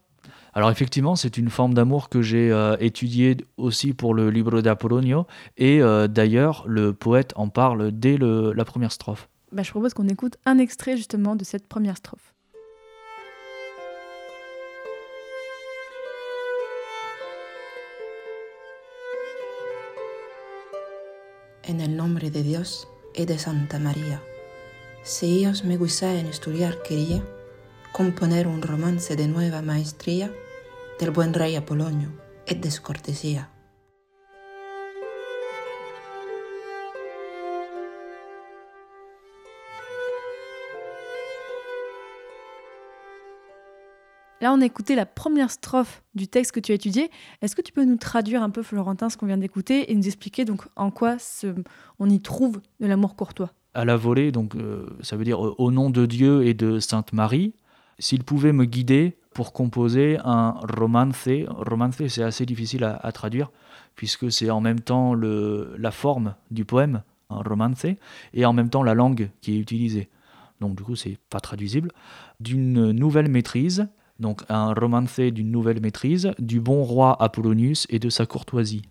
[0.53, 5.25] Alors effectivement, c'est une forme d'amour que j'ai euh, étudiée aussi pour le Libro d'Apollonio,
[5.57, 9.27] et euh, d'ailleurs, le poète en parle dès le- la première strophe.
[9.51, 12.33] Bah, Je propose qu'on écoute un extrait justement de cette première strophe.
[21.67, 24.21] En el nombre de Dios y de Santa María.
[25.03, 27.21] Si ellos me guisaen estudiar quería,
[27.91, 30.31] componer un romance de nueva maestría
[30.99, 32.09] del buen rey Apolonio
[32.45, 33.56] y descortesía.
[44.39, 47.09] Là, on a écouté la première strophe du texte que tu as étudié.
[47.41, 50.05] Est-ce que tu peux nous traduire un peu, Florentin, ce qu'on vient d'écouter et nous
[50.05, 51.17] expliquer donc en quoi
[51.97, 55.71] on y trouve de l'amour courtois À la volée, donc euh, ça veut dire au
[55.71, 57.55] nom de Dieu et de Sainte Marie,
[57.97, 61.27] s'il pouvait me guider pour composer un romance.
[61.47, 63.49] Romance, c'est assez difficile à, à traduire,
[63.95, 67.87] puisque c'est en même temps le, la forme du poème, un romance,
[68.35, 70.09] et en même temps la langue qui est utilisée.
[70.59, 71.91] Donc du coup, c'est pas traduisible.
[72.39, 73.87] D'une nouvelle maîtrise,
[74.19, 78.81] donc un romance d'une nouvelle maîtrise, du bon roi Apollonius et de sa courtoisie.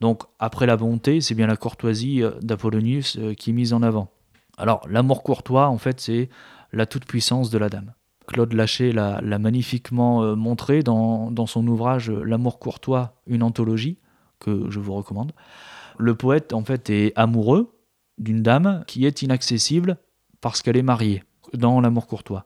[0.00, 3.82] Donc après la bonté, c'est bien la courtoisie euh, d'Apollonius euh, qui est mise en
[3.82, 4.10] avant.
[4.56, 6.28] Alors l'amour courtois, en fait, c'est
[6.72, 7.92] la toute-puissance de la dame.
[8.26, 13.98] Claude Lachet l'a magnifiquement euh, montré dans, dans son ouvrage L'amour courtois, une anthologie,
[14.40, 15.32] que je vous recommande.
[15.98, 17.74] Le poète, en fait, est amoureux
[18.18, 19.98] d'une dame qui est inaccessible
[20.40, 22.44] parce qu'elle est mariée, dans l'amour courtois.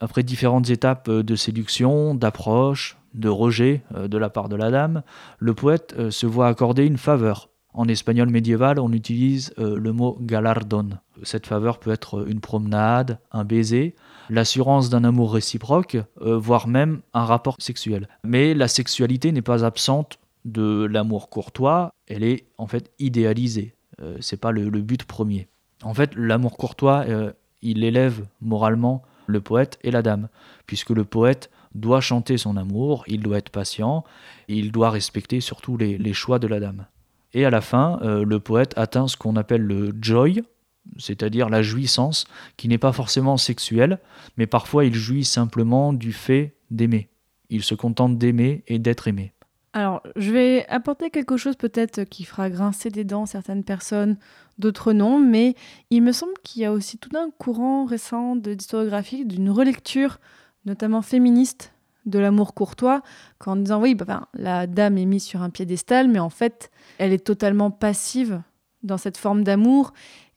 [0.00, 4.70] Après différentes étapes euh, de séduction, d'approche, de rejet euh, de la part de la
[4.70, 5.02] dame,
[5.38, 7.48] le poète euh, se voit accorder une faveur.
[7.72, 10.88] En espagnol médiéval, on utilise le mot galardon.
[11.24, 13.94] Cette faveur peut être une promenade, un baiser,
[14.30, 18.08] l'assurance d'un amour réciproque, voire même un rapport sexuel.
[18.24, 23.74] Mais la sexualité n'est pas absente de l'amour courtois, elle est en fait idéalisée.
[24.20, 25.46] C'est pas le, le but premier.
[25.82, 27.04] En fait, l'amour courtois,
[27.60, 30.28] il élève moralement le poète et la dame,
[30.66, 34.04] puisque le poète doit chanter son amour, il doit être patient,
[34.48, 36.86] il doit respecter surtout les, les choix de la dame.
[37.34, 40.42] Et à la fin, euh, le poète atteint ce qu'on appelle le joy,
[40.98, 43.98] c'est-à-dire la jouissance, qui n'est pas forcément sexuelle,
[44.36, 47.08] mais parfois il jouit simplement du fait d'aimer.
[47.50, 49.32] Il se contente d'aimer et d'être aimé.
[49.76, 54.16] Alors, je vais apporter quelque chose peut-être qui fera grincer des dents certaines personnes,
[54.56, 55.54] d'autres non, mais
[55.90, 58.54] il me semble qu'il y a aussi tout un courant récent de
[59.24, 60.18] d'une relecture,
[60.64, 61.74] notamment féministe,
[62.06, 63.02] de l'amour courtois,
[63.36, 67.12] qu'en disant oui, bah, la dame est mise sur un piédestal, mais en fait, elle
[67.12, 68.40] est totalement passive
[68.82, 69.92] dans cette forme d'amour.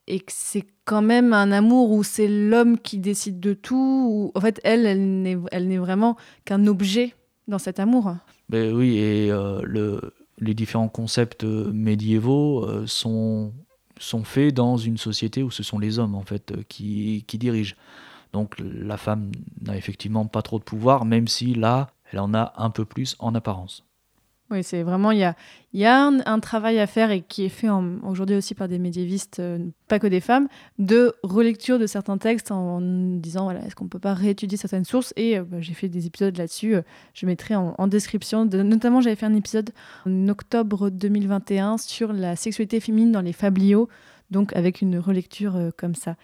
[0.07, 4.05] et que c'est quand même un amour où c'est l'homme qui décide de tout.
[4.09, 7.15] Où, en fait, elle, elle n'est vraiment qu'un objet
[7.47, 8.15] dans cet amour.
[8.49, 13.53] Ben oui, et euh, le, les différents concepts euh, médiévaux euh, sont,
[13.99, 17.75] sont faits dans une société où ce sont les hommes en fait qui, qui dirigent.
[18.33, 19.31] Donc la femme
[19.61, 23.15] n'a effectivement pas trop de pouvoir, même si là, elle en a un peu plus
[23.19, 23.83] en apparence.
[24.51, 25.35] Oui, c'est vraiment, il y a,
[25.73, 29.39] y a un, travail à faire et qui est fait aujourd'hui aussi par des médiévistes,
[29.39, 30.47] euh, pas que des femmes,
[30.79, 35.13] de relecture de certains textes en disant, voilà, est-ce qu'on peut pas réétudier certaines sources
[35.17, 36.81] Et euh, bah, j'ai fait des épisodes là-dessus, euh,
[37.13, 38.47] je mettrai en, description.
[38.47, 39.69] De- notamment, j'avais fait un épisode
[40.07, 43.87] en octobre 2021 sur la sexualité féminine dans les fabliaux,
[44.31, 46.15] donc avec une relecture euh, comme ça.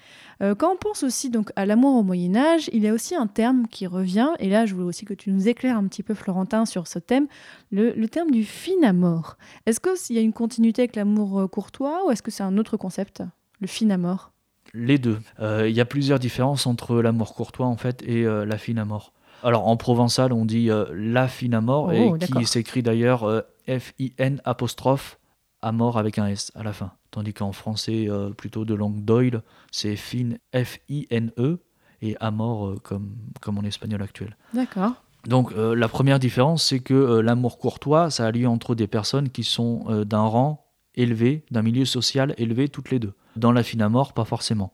[0.41, 3.15] Euh, quand on pense aussi donc à l'amour au Moyen Âge, il y a aussi
[3.15, 6.03] un terme qui revient, et là je voulais aussi que tu nous éclaires un petit
[6.03, 7.27] peu Florentin sur ce thème,
[7.71, 9.37] le, le terme du fin amour.
[9.65, 12.57] Est-ce qu'il y a une continuité avec l'amour euh, courtois ou est-ce que c'est un
[12.57, 13.23] autre concept,
[13.59, 14.31] le fin amour
[14.73, 15.19] Les deux.
[15.39, 19.13] Il y a plusieurs différences entre l'amour courtois en fait et la fine amour.
[19.43, 25.19] Alors en provençal, on dit la fine amour Oh, et qui s'écrit d'ailleurs F-I-N apostrophe
[25.61, 26.91] amour avec un S à la fin.
[27.15, 31.59] Tandis qu'en français, euh, plutôt de langue d'oil, c'est fine F-I-N-E
[32.01, 34.35] et amor euh, comme, comme en espagnol actuel.
[34.53, 34.91] D'accord.
[35.25, 39.29] Donc euh, la première différence, c'est que l'amour courtois, ça a lieu entre des personnes
[39.29, 43.13] qui sont d'un rang élevé, d'un milieu social élevé toutes les deux.
[43.37, 44.73] Dans la fine amour, pas forcément.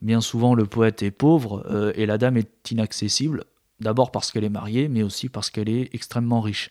[0.00, 3.44] Bien souvent, le poète est pauvre et la dame est inaccessible,
[3.80, 6.70] d'abord parce qu'elle est mariée, mais aussi parce qu'elle est extrêmement riche.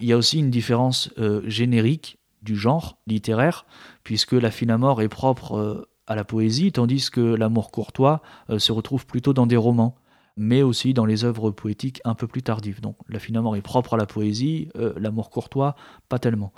[0.00, 3.66] Il y a aussi une différence euh, générique du genre littéraire,
[4.04, 8.72] puisque la fine est propre euh, à la poésie, tandis que l'amour courtois euh, se
[8.72, 9.96] retrouve plutôt dans des romans
[10.36, 12.80] mais aussi dans les œuvres poétiques un peu plus tardives.
[12.80, 15.74] Donc la fine amour est propre à la poésie, euh, l'amour courtois,
[16.08, 16.52] pas tellement.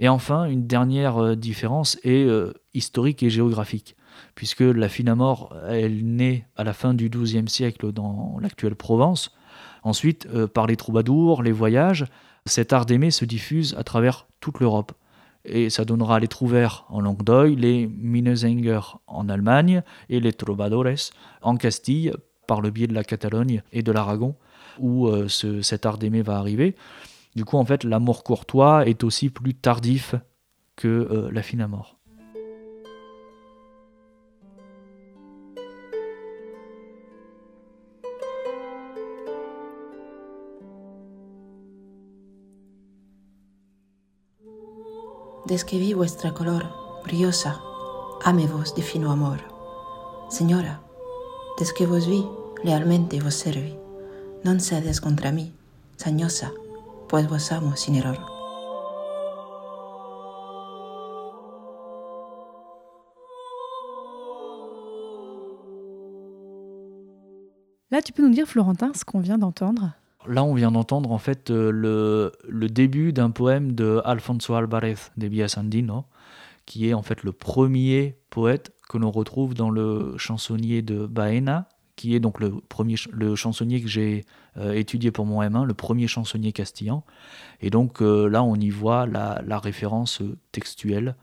[0.00, 2.26] Et enfin, une dernière différence est
[2.72, 3.94] historique et géographique,
[4.34, 9.30] puisque la fine amour, elle naît à la fin du XIIe siècle dans l'actuelle Provence.
[9.84, 12.06] Ensuite, par les troubadours, les voyages,
[12.46, 14.92] cet art d'aimer se diffuse à travers toute l'Europe.
[15.44, 20.86] Et ça donnera les trouvères en Languedoc, les Minnesänger en Allemagne et les trovadores
[21.42, 22.12] en Castille
[22.46, 24.34] par le biais de la Catalogne et de l'Aragon,
[24.78, 26.74] où euh, ce- cet art d'aimer va arriver.
[27.36, 30.14] Du coup, en fait, l'amour courtois est aussi plus tardif
[30.76, 31.96] que euh, la fine amour.
[31.99, 31.99] Des
[45.72, 46.68] vi vuestra color
[47.04, 47.60] briosa,
[48.24, 49.40] ame vos de fino amor.
[50.28, 50.80] Señora,
[51.58, 52.24] des que vos vi,
[52.62, 53.76] lealmente vos servi.
[54.44, 55.52] Non cedes contra mí,
[55.96, 56.52] sañosa,
[57.08, 58.18] pues vos amo sin error.
[67.90, 71.18] Là, tu peux nous dire, Florentin, ce qu'on vient d'entendre Là, on vient d'entendre en
[71.18, 76.04] fait euh, le, début d'un poème de Alfonso Álvarez de Villasandino,
[76.66, 81.68] qui est en fait le premier poète que l'on retrouve dans le chansonnier de Baena,
[81.96, 84.24] qui est donc le premier le chansonnier que j'ai
[84.58, 87.02] euh, étudié pour mon M1, le premier chansonnier castillan.
[87.62, 91.16] Et donc euh, là, on y voit la, référence textuelle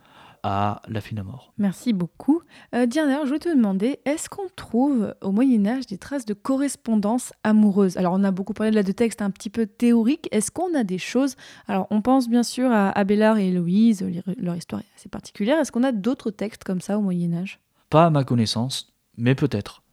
[0.48, 1.52] à la fine amour.
[1.58, 2.42] Merci beaucoup.
[2.74, 6.34] Euh, Diana, je voulais te demander, est-ce qu'on trouve au Moyen Âge des traces de
[6.34, 10.28] correspondance amoureuse Alors, on a beaucoup parlé là de textes un petit peu théoriques.
[10.32, 11.36] Est-ce qu'on a des choses?
[11.68, 15.60] Alors, on pense bien sûr à Abélard et Héloïse, leur- leur histoire est assez particulière.
[15.60, 19.36] Est-ce qu'on a d'autres textes comme ça au Moyen Âge Pas à ma connaissance, mais
[19.36, 19.84] peut-être.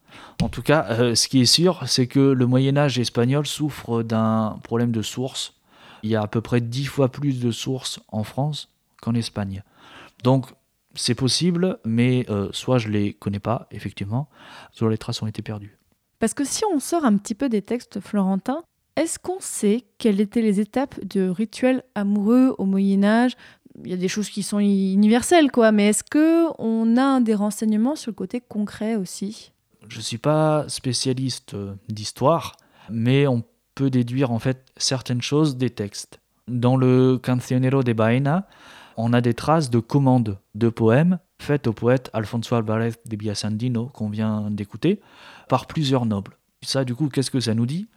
[0.42, 4.02] En tout cas, euh, ce qui est sûr, c'est que le Moyen Âge espagnol souffre
[4.02, 5.54] d'un problème de sources.
[6.04, 8.68] Il y a à peu près dix fois plus de sources en France
[9.00, 9.62] qu'en Espagne.
[10.24, 10.46] Donc,
[10.94, 14.28] c'est possible, mais euh, soit je les connais pas, effectivement,
[14.72, 15.78] soit les traces ont été perdues.
[16.18, 18.62] Parce que si on sort un petit peu des textes florentins,
[18.96, 23.36] est-ce qu'on sait quelles étaient les étapes de rituels amoureux au Moyen Âge
[23.84, 27.34] Il y a des choses qui sont universelles, quoi, mais est-ce que on a des
[27.34, 29.52] renseignements sur le côté concret aussi?
[29.88, 32.56] Je ne suis pas spécialiste euh, d'histoire,
[32.88, 33.42] mais on
[33.74, 36.20] peut déduire en fait certaines choses des textes.
[36.48, 38.46] Dans le Cancionero de Baena,
[38.96, 43.86] on a des traces de commandes de poèmes faites au poète Alfonso Álvarez de Villasandino
[43.86, 45.00] qu'on vient d'écouter
[45.48, 46.36] par plusieurs nobles.
[46.62, 47.88] Ça, du coup, qu'est-ce que ça nous dit?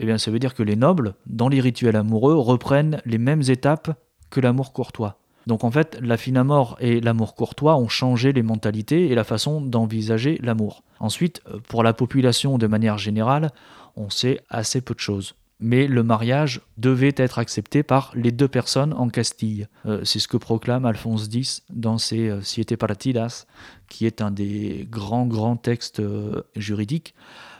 [0.00, 3.42] Eh bien, ça veut dire que les nobles, dans les rituels amoureux, reprennent les mêmes
[3.48, 3.98] étapes
[4.30, 5.18] que l'amour courtois.
[5.46, 6.44] Donc en fait, la fine
[6.78, 10.82] et l'amour courtois ont changé les mentalités et la façon d'envisager l'amour.
[11.00, 13.50] Ensuite, pour la population de manière générale,
[13.96, 15.34] on sait assez peu de choses.
[15.60, 19.68] Mais le mariage devait être accepté par les deux personnes en Castille.
[19.86, 23.46] Euh, c'est ce que proclame Alphonse X dans ses euh, Siete Partidas,
[23.88, 27.14] qui est un des grands, grands textes euh, juridiques.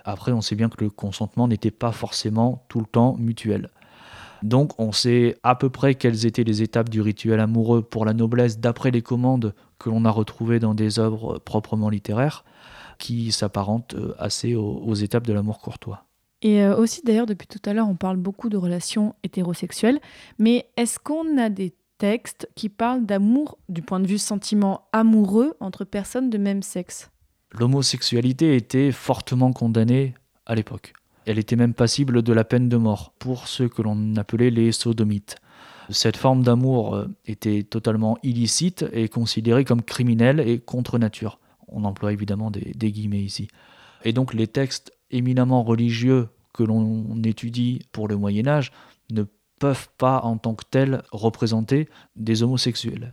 [0.04, 3.70] Après, on sait bien que le consentement n'était pas forcément tout le temps mutuel.
[4.44, 8.14] Donc on sait à peu près quelles étaient les étapes du rituel amoureux pour la
[8.14, 12.44] noblesse d'après les commandes que l'on a retrouvées dans des œuvres proprement littéraires,
[12.98, 16.07] qui s'apparentent assez aux étapes de l'amour courtois.
[16.42, 20.00] Et euh, aussi, d'ailleurs, depuis tout à l'heure, on parle beaucoup de relations hétérosexuelles,
[20.38, 25.56] mais est-ce qu'on a des textes qui parlent d'amour du point de vue sentiment amoureux
[25.60, 27.10] entre personnes de même sexe?
[27.52, 30.14] L'homosexualité était fortement condamnée
[30.46, 30.92] à l'époque.
[31.26, 34.72] Elle était même passible de la peine de mort pour ceux que l'on appelait les
[34.72, 35.36] sodomites.
[35.90, 41.40] Cette forme d'amour euh, était totalement illicite et considérée comme criminelle et contre nature.
[41.66, 43.48] On emploie évidemment des, des guillemets ici.
[44.04, 48.72] Et donc les textes éminemment religieux que l'on étudie pour le Moyen Âge
[49.10, 49.24] ne
[49.58, 53.12] peuvent pas en tant que tels représenter des homosexuels.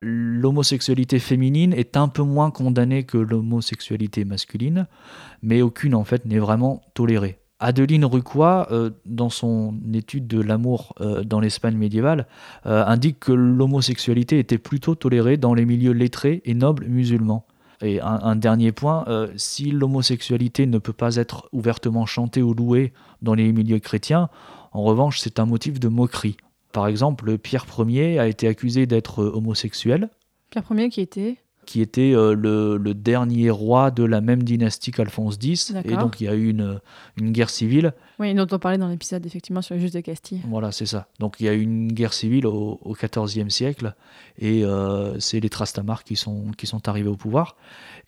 [0.00, 4.86] L'homosexualité féminine est un peu moins condamnée que l'homosexualité masculine,
[5.42, 7.38] mais aucune en fait n'est vraiment tolérée.
[7.60, 12.26] Adeline Rucois, euh, dans son étude de l'amour euh, dans l'Espagne médiévale,
[12.66, 17.46] euh, indique que l'homosexualité était plutôt tolérée dans les milieux lettrés et nobles musulmans.
[17.84, 22.94] Et un, dernier point, euh, si l'homosexualité ne peut pas être ouvertement chantée ou louée
[23.20, 24.30] dans les milieux chrétiens,
[24.72, 26.38] en revanche, c'est un motif de moquerie.
[26.72, 30.08] Par exemple, Pierre Ier a été accusé d'être homosexuel.
[30.50, 35.36] Pierre Ier qui était qui était euh, le, dernier roi de la même dynastie qu'Alphonse
[35.42, 35.74] X.
[35.84, 36.80] Et donc il y a eu une,
[37.16, 37.92] une guerre civile.
[38.18, 40.40] Oui, dont on parlait dans l'épisode effectivement sur le juge de Castille.
[40.48, 41.08] Voilà, c'est ça.
[41.18, 43.94] Donc il y a eu une guerre civile au, XIVe siècle
[44.38, 47.56] et euh, c'est les Trastamar qui sont, qui sont arrivés au pouvoir.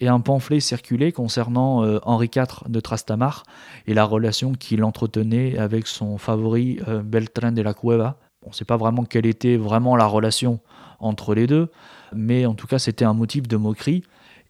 [0.01, 3.43] Et un pamphlet circulait concernant euh, Henri IV de Trastamar
[3.87, 8.19] et la relation qu'il entretenait avec son favori Beltrán de la Cueva.
[8.45, 10.61] On ne sait pas vraiment quelle était vraiment la relation
[11.01, 11.69] entre les deux,
[12.15, 14.03] mais en tout cas c'était un motif de moquerie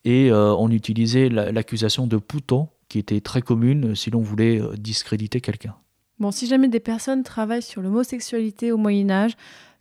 [0.04, 4.74] et euh, on utilisait l'accusation de pouton qui était très commune si l'on voulait euh,
[4.76, 5.74] discréditer quelqu'un.
[6.18, 9.32] Bon, si jamais des personnes travaillent sur l'homosexualité au Moyen Âge,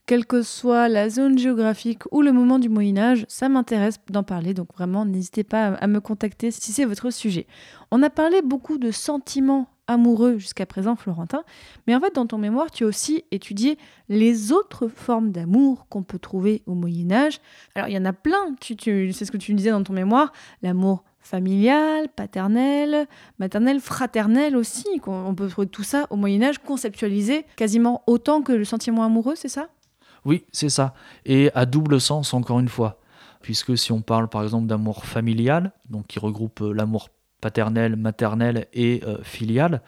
[0.06, 4.24] quelle que soit la zone géographique ou le moment du Moyen Âge, ça m'intéresse d'en
[4.24, 7.48] parler, donc vraiment n'hésitez pas à me contacter si c'est votre sujet.
[7.92, 11.44] On a parlé beaucoup de sentiments amoureux jusqu'à présent, Florentin.
[11.88, 13.78] Mais en fait, dans ton mémoire, tu as aussi étudié
[14.10, 17.40] les autres formes d'amour qu'on peut trouver au Moyen Âge.
[17.76, 20.32] Alors, il y en a plein, tu, c'est ce que tu disais dans ton mémoire,
[20.62, 23.08] l'amour familial, paternel,
[23.40, 24.86] maternel, fraternel aussi.
[25.08, 29.36] On peut trouver tout ça au Moyen Âge conceptualisé quasiment autant que le sentiment amoureux,
[29.36, 29.70] c'est ça?
[30.24, 30.94] Oui, c'est ça.
[31.26, 33.00] Et à double sens, encore une fois.
[33.42, 37.10] Puisque si on parle par exemple d'amour familial, donc qui regroupe euh, l'amour
[37.46, 39.84] paternelle, maternelle et euh, filiale,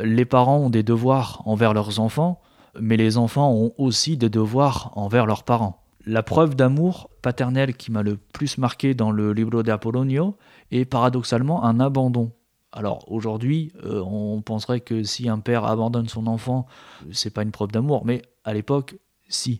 [0.00, 2.40] les parents ont des devoirs envers leurs enfants,
[2.80, 5.84] mais les enfants ont aussi des devoirs envers leurs parents.
[6.06, 10.38] La preuve d'amour paternel qui m'a le plus marqué dans le Libro de Apollonio
[10.70, 12.32] est paradoxalement un abandon.
[12.72, 16.66] Alors aujourd'hui, euh, on penserait que si un père abandonne son enfant,
[17.10, 18.96] c'est pas une preuve d'amour, mais à l'époque,
[19.28, 19.58] si.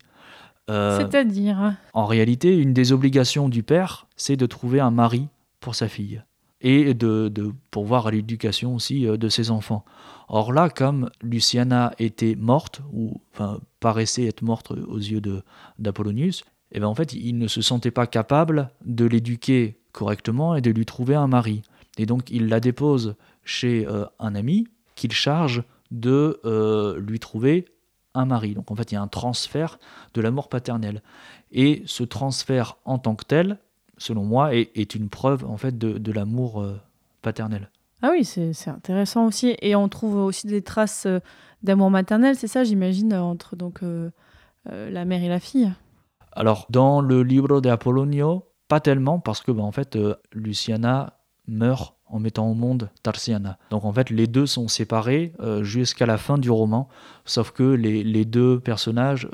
[0.71, 1.75] Euh, C'est-à-dire?
[1.93, 5.29] En réalité, une des obligations du père, c'est de trouver un mari
[5.61, 6.23] pour sa fille
[6.62, 9.85] et de, de pourvoir à l'éducation aussi euh, de ses enfants.
[10.29, 15.20] Or là, comme Luciana était morte, ou enfin paraissait être morte aux yeux
[15.79, 20.55] d'Apollonius, et eh ben en fait, il ne se sentait pas capable de l'éduquer correctement
[20.55, 21.61] et de lui trouver un mari.
[21.98, 27.66] Et donc, il la dépose chez euh, un ami qu'il charge de euh, lui trouver
[28.14, 28.55] un mari.
[28.55, 29.79] Donc, en fait, il y a un transfert
[30.14, 31.03] de l'amour paternel.
[31.51, 33.59] Et ce transfert en tant que tel,
[33.98, 36.81] selon moi, est, une preuve en fait de, l'amour euh,
[37.22, 37.70] paternel.
[38.02, 39.57] Ah oui, c'est intéressant aussi.
[39.62, 41.20] Et on trouve aussi des traces euh,
[41.62, 44.11] d'amour maternel, c'est ça, j'imagine, entre donc euh,
[44.66, 45.72] la mère et la fille.
[46.33, 49.96] Alors, dans le livre de Apollonio, pas tellement, parce que bah, en fait,
[50.33, 53.59] Luciana meurt en mettant au monde Tarsiana.
[53.70, 56.88] Donc en fait, les deux sont séparés jusqu'à la fin du roman,
[57.24, 59.28] sauf que les, les deux personnages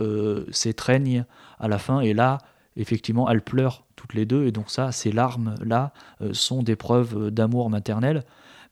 [0.51, 1.25] s'étreignent
[1.59, 2.39] à la fin, et là,
[2.77, 7.31] effectivement, elle pleure toutes les deux, et donc ça, ces larmes-là euh, sont des preuves
[7.31, 8.23] d'amour maternel.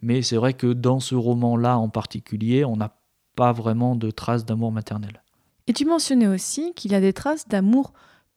[0.00, 2.96] Mais c'est vrai que dans ce roman-là en particulier, on n'a
[3.34, 5.22] pas vraiment de traces d'amour maternel.
[5.66, 7.92] Et tu mentionnais aussi qu'il y a des traces d'amour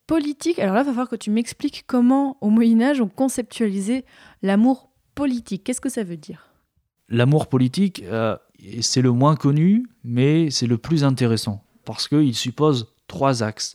[0.08, 0.58] politique.
[0.58, 4.04] Alors là, il va falloir que tu m'expliques comment, au Moyen Âge, on conceptualisait
[4.42, 5.64] l'amour politique.
[5.64, 6.48] Qu'est-ce que ça veut dire?
[7.08, 8.36] L'amour politique, euh,
[8.82, 13.74] c'est le moins connu, mais c'est le plus intéressant, parce qu'il suppose trois axes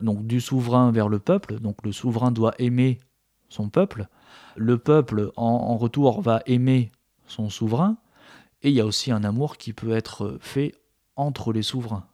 [0.00, 1.58] donc du souverain vers le peuple.
[1.60, 2.98] Donc le souverain doit aimer
[3.48, 4.08] son peuple.
[4.56, 6.90] Le peuple, en, retour, va aimer
[7.26, 7.96] son souverain.
[8.62, 10.74] Et il y a aussi un amour qui peut être fait
[11.14, 12.06] entre les souverains.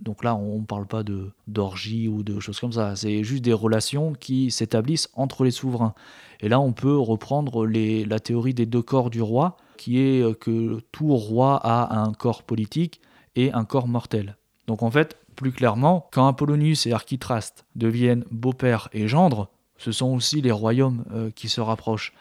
[0.00, 1.04] Donc là, on ne parle pas
[1.46, 2.96] d'orgie ou de choses comme ça.
[2.96, 5.94] C'est juste des relations qui s'établissent entre les souverains.
[6.40, 10.38] Et là, on peut reprendre les, la théorie des deux corps du roi, qui est
[10.38, 13.00] que tout roi a un corps politique
[13.36, 14.36] et un corps mortel.
[14.66, 20.14] Donc en fait, plus clairement, quand Apollonius et Architraste deviennent beau-père et gendre, ce sont
[20.14, 22.12] aussi les royaumes euh, qui se rapprochent.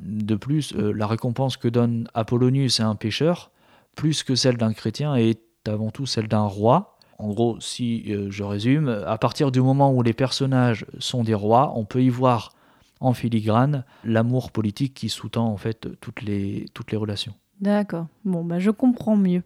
[0.00, 3.50] De plus, euh, la récompense que donne Apollonius à un pécheur,
[3.94, 6.96] plus que celle d'un chrétien, est avant tout celle d'un roi.
[7.18, 11.34] En gros, si euh, je résume, à partir du moment où les personnages sont des
[11.34, 12.54] rois, on peut y voir
[13.00, 17.34] en filigrane l'amour politique qui sous-tend en fait toutes les, toutes les relations.
[17.60, 18.06] D'accord.
[18.24, 19.42] Bon, bah, je comprends mieux.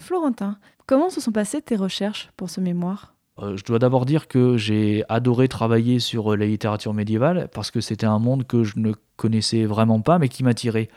[0.00, 0.58] Florentin,
[0.92, 3.14] comment se sont passées tes recherches pour ce mémoire?
[3.38, 7.70] Euh, je dois d'abord dire que j'ai adoré travailler sur euh, la littérature médiévale parce
[7.70, 10.90] que c'était un monde que je ne connaissais vraiment pas mais qui m'attirait.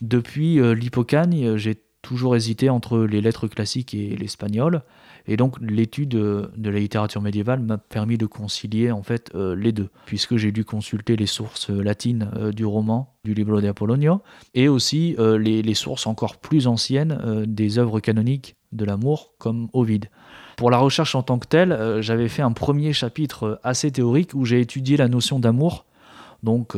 [0.00, 4.82] Depuis euh, euh, j'ai toujours hésité entre les lettres classiques et l'espagnol
[5.26, 9.54] et donc l'étude euh, de la littérature médiévale m'a permis de concilier en fait euh,
[9.54, 13.72] les deux puisque j'ai dû consulter les sources euh, latines du roman du Libro de
[14.54, 20.06] et aussi les, les sources encore plus anciennes des œuvres canoniques de l'amour comme Ovide.
[20.56, 24.44] Pour la recherche en tant que telle, j'avais fait un premier chapitre assez théorique où
[24.44, 25.86] j'ai étudié la notion d'amour.
[26.42, 26.74] Donc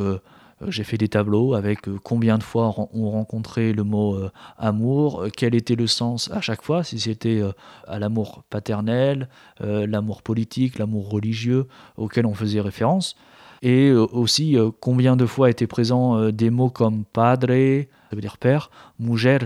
[0.69, 5.23] j'ai fait des tableaux avec euh, combien de fois on rencontrait le mot euh, amour,
[5.23, 7.53] euh, quel était le sens à chaque fois, si c'était euh,
[7.87, 9.29] à l'amour paternel,
[9.61, 13.17] euh, l'amour politique, l'amour religieux auquel on faisait référence.
[13.63, 18.17] Et euh, aussi euh, combien de fois étaient présents euh, des mots comme padre, ça
[18.17, 19.39] veut dire père, mujer,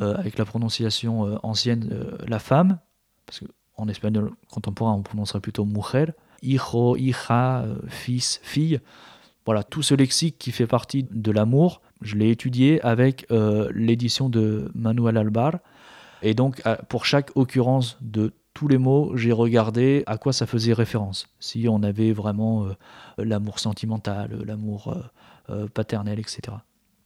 [0.00, 2.78] euh, avec la prononciation euh, ancienne, euh, la femme,
[3.26, 8.80] parce qu'en espagnol contemporain on prononcerait plutôt mujer, hijo, hija, euh, fils, fille.
[9.48, 14.28] Voilà, tout ce lexique qui fait partie de l'amour, je l'ai étudié avec euh, l'édition
[14.28, 15.54] de Manuel Albar.
[16.20, 20.74] Et donc, pour chaque occurrence de tous les mots, j'ai regardé à quoi ça faisait
[20.74, 21.28] référence.
[21.40, 22.74] Si on avait vraiment euh,
[23.16, 24.94] l'amour sentimental, l'amour
[25.48, 26.58] euh, paternel, etc.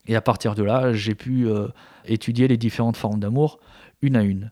[0.07, 1.47] Et à partir de là, j'ai pu
[2.03, 3.61] étudier les différentes formes d'amour
[4.01, 4.51] une à une.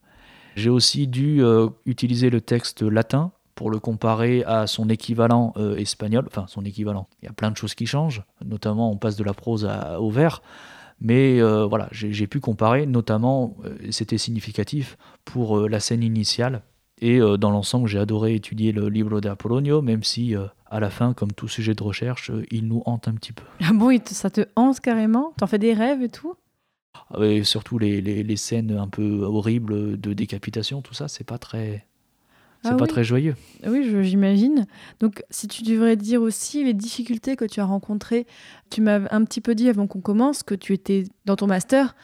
[0.55, 1.43] J'ai aussi dû
[1.85, 7.07] utiliser le texte latin pour le comparer à son équivalent euh, espagnol, enfin son équivalent.
[7.21, 10.01] Il y a plein de choses qui changent, notamment on passe de la prose à-
[10.01, 10.41] au vers,
[10.99, 16.63] mais euh, voilà, j'ai pu comparer, notamment euh, c'était significatif pour la scène initiale.
[17.03, 20.33] Et dans l'ensemble, j'ai adoré étudier le Libro de Apollonio, même si
[20.69, 23.43] à la fin, comme tout sujet de recherche, il nous hante un petit peu.
[23.63, 25.33] Ah bon, ça te hanse carrément?
[25.37, 26.33] T'en fais des rêves et tout?
[27.19, 31.37] Et surtout les, les- les scènes un peu horribles de décapitation, tout ça, c'est pas
[31.39, 31.85] très,
[32.63, 32.89] c'est Ah pas oui.
[32.89, 33.35] très joyeux.
[33.67, 34.65] Oui, j'imagine.
[34.99, 38.27] Donc, si tu devrais dire aussi les difficultés que tu as rencontrées,
[38.69, 41.95] tu m'as un petit peu dit avant qu'on commence que tu étais dans ton master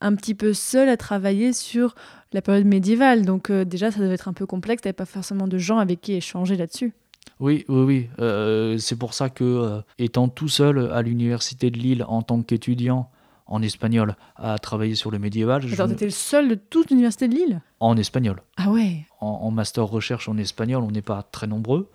[0.00, 1.94] un petit peu seul à travailler sur
[2.32, 3.24] la période médiévale.
[3.24, 4.82] Donc, euh, déjà, ça devait être un peu complexe.
[4.82, 6.92] Tu n'avais pas forcément de gens avec qui échanger là-dessus.
[7.40, 8.08] Oui, oui, oui.
[8.18, 12.42] Euh, c'est pour ça que, euh, étant tout seul à l'université de Lille en tant
[12.42, 13.10] qu'étudiant
[13.46, 17.28] en espagnol à travailler sur le médiéval, je- Attends, t'étais le seul de toute l'université
[17.28, 17.60] de Lille?
[17.80, 18.42] En espagnol.
[18.56, 21.90] Ah ouais En, en master recherche en espagnol, on n'est pas très nombreux.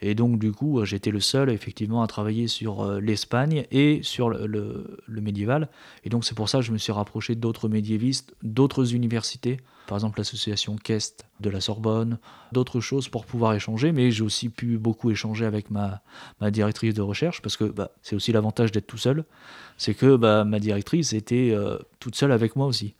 [0.00, 4.00] Et donc, du coup, euh, j'étais le seul, effectivement, à travailler sur euh, l'Espagne et
[4.02, 5.68] sur le, le- médiéval.
[6.04, 9.96] Et donc, c'est pour ça que je me suis rapproché d'autres médiévistes, d'autres universités, par
[9.96, 12.18] exemple l'association Kest de la Sorbonne,
[12.52, 13.90] d'autres choses pour pouvoir échanger.
[13.90, 16.02] Mais j'ai aussi pu beaucoup échanger avec ma,
[16.40, 19.24] ma directrice de recherche, parce que bah, c'est aussi l'avantage d'être tout seul.
[19.76, 22.94] C'est que bah, ma directrice était euh, toute seule avec moi aussi.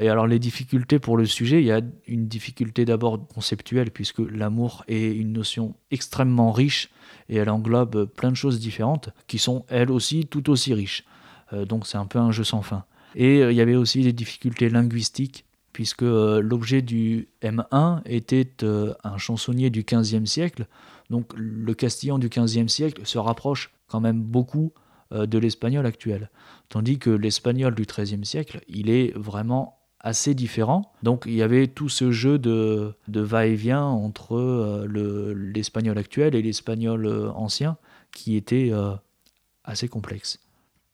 [0.00, 4.20] Et alors les difficultés pour le sujet, il y a une difficulté d'abord conceptuelle, puisque
[4.20, 6.90] l'amour est une notion extrêmement riche
[7.28, 11.04] et elle englobe plein de choses différentes qui sont elles aussi tout aussi riches.
[11.52, 12.84] Euh, donc c'est un peu un jeu sans fin.
[13.16, 18.48] Et euh, il y avait aussi des difficultés linguistiques, puisque euh, l'objet du M1 était
[19.02, 20.66] un chansonnier du XVe siècle.
[21.10, 24.72] Donc le castillan du XVe siècle se rapproche quand même beaucoup
[25.10, 26.28] de l'espagnol actuel.
[26.68, 30.92] Tandis que l'espagnol du XIIIe siècle, il est vraiment assez différent.
[31.02, 36.34] Donc il y avait tout ce jeu de, de va-et-vient entre euh, le- l'espagnol actuel
[36.34, 37.76] et l'espagnol euh, ancien
[38.12, 38.92] qui était euh,
[39.64, 40.38] assez complexe.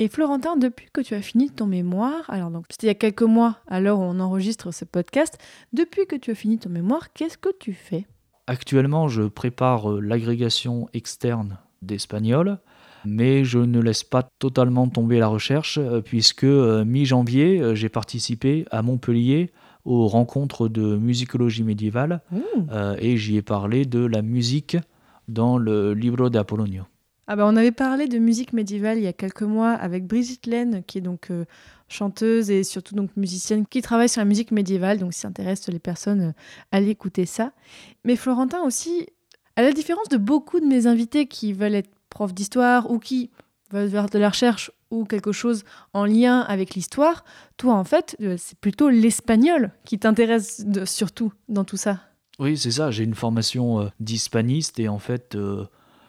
[0.00, 2.94] Et Florentin, depuis que tu as fini ton mémoire, alors donc c'était il y a
[2.94, 5.38] quelques mois à l'heure où on enregistre ce podcast,
[5.72, 8.06] depuis que tu as fini ton mémoire, qu'est-ce que tu fais?
[8.48, 12.58] Actuellement, je prépare l'agrégation externe d'espagnol,
[13.04, 17.88] mais je ne laisse pas totalement tomber la recherche, euh, puisque euh, mi-janvier, euh, j'ai
[17.88, 19.52] participé à Montpellier
[19.84, 22.22] aux rencontres de musicologie médiévale,
[22.72, 24.78] euh, et j'y ai parlé de la musique
[25.28, 26.84] dans le Libro de Apollonio.
[27.26, 30.46] Ah bah on avait parlé de musique médiévale il y a quelques mois avec Brigitte
[30.46, 31.46] Laine, qui est donc euh,
[31.88, 34.98] chanteuse et surtout donc musicienne qui travaille sur la musique médiévale.
[34.98, 36.32] Donc si ça intéresse les personnes, euh,
[36.70, 37.52] allez écouter ça.
[38.04, 39.06] Mais Florentin aussi,
[39.56, 43.30] à la différence de beaucoup de mes invités qui veulent être profs d'histoire ou qui
[43.70, 47.24] veulent faire de la recherche ou quelque chose en lien avec l'histoire,
[47.56, 52.00] toi en fait, euh, c'est plutôt l'espagnol qui t'intéresse surtout dans tout ça.
[52.38, 52.90] Oui, c'est ça.
[52.90, 55.66] J'ai une formation euh, d'hispaniste et en fait, euh,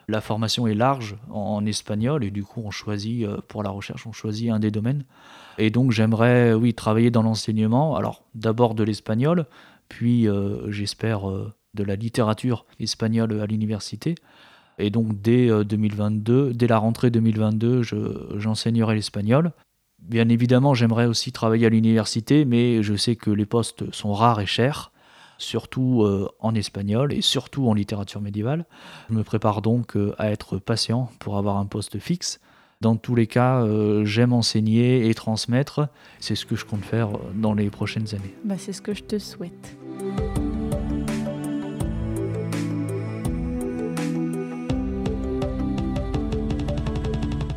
[0.07, 4.11] la formation est large en, espagnol et du coup, on choisit pour la recherche, on
[4.11, 5.03] choisit un des domaines.
[5.57, 7.95] Et donc, j'aimerais, oui, travailler dans l'enseignement.
[7.95, 9.47] Alors, d'abord de l'espagnol,
[9.89, 10.27] puis
[10.67, 11.21] j'espère
[11.73, 14.13] de la littérature espagnole à l'université.
[14.77, 19.51] Et donc, dès euh, 2022, dès la rentrée 2022, je- j'enseignerai l'espagnol.
[20.01, 24.39] Bien évidemment, j'aimerais aussi travailler à l'université, mais je sais que les postes sont rares
[24.41, 24.91] et chers
[25.37, 28.65] surtout euh, en espagnol et surtout en littérature médiévale.
[29.09, 32.39] Je me prépare donc euh, à être patient pour avoir un poste fixe.
[32.81, 35.87] Dans tous les cas, euh, j'aime enseigner et transmettre.
[36.19, 38.33] C'est ce que je compte faire euh, dans les prochaines années.
[38.45, 39.75] Bah, c'est ce que je te souhaite.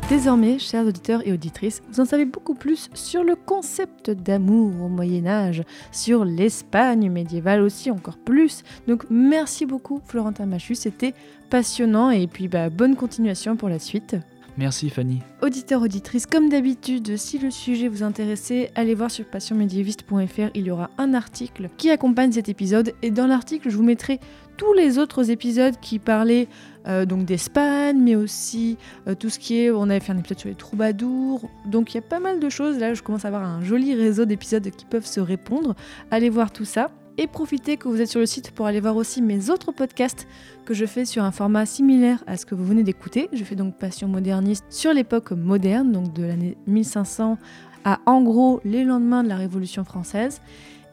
[0.09, 4.87] Désormais, chers auditeurs et auditrices, vous en savez beaucoup plus sur le concept d'amour au
[4.87, 8.63] Moyen Âge, sur l'Espagne médiévale aussi encore plus.
[8.87, 11.13] Donc merci beaucoup Florentin Machu, c'était
[11.51, 14.15] passionnant et puis bah, bonne continuation pour la suite.
[14.57, 15.19] Merci Fanny.
[15.43, 20.71] Auditeurs, auditrices, comme d'habitude, si le sujet vous intéressait, allez voir sur passionmédiéviste.fr, il y
[20.71, 24.19] aura un article qui accompagne cet épisode et dans l'article, je vous mettrai
[24.57, 26.49] tous les autres épisodes qui parlaient
[26.89, 28.77] euh, donc d'Espagne, mais aussi
[29.07, 31.95] euh, tout ce qui est, on avait fait un épisode sur les troubadours, donc il
[31.95, 34.69] y a pas mal de choses, là je commence à avoir un joli réseau d'épisodes
[34.71, 35.75] qui peuvent se répondre,
[36.11, 36.89] allez voir tout ça.
[37.21, 40.25] Et profitez que vous êtes sur le site pour aller voir aussi mes autres podcasts
[40.63, 43.27] que je fais sur un format similaire à ce que vous venez d'écouter.
[43.33, 47.37] Je fais donc Passion moderniste sur l'époque moderne, donc de l'année 1500
[47.83, 50.39] à en gros les lendemains de la Révolution française.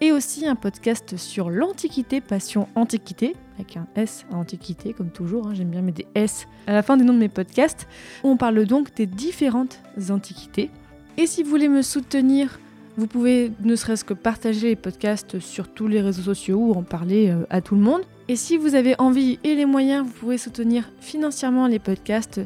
[0.02, 5.46] Et aussi un podcast sur l'Antiquité, Passion Antiquité, avec un S à Antiquité, comme toujours,
[5.46, 7.88] hein, j'aime bien mettre des S à la fin des noms de mes podcasts,
[8.22, 9.80] on parle donc des différentes
[10.10, 10.70] antiquités.
[11.16, 12.60] Et si vous voulez me soutenir,
[12.98, 16.82] vous pouvez ne serait-ce que partager les podcasts sur tous les réseaux sociaux ou en
[16.82, 18.02] parler euh, à tout le monde.
[18.28, 22.40] Et si vous avez envie et les moyens, vous pouvez soutenir financièrement les podcasts.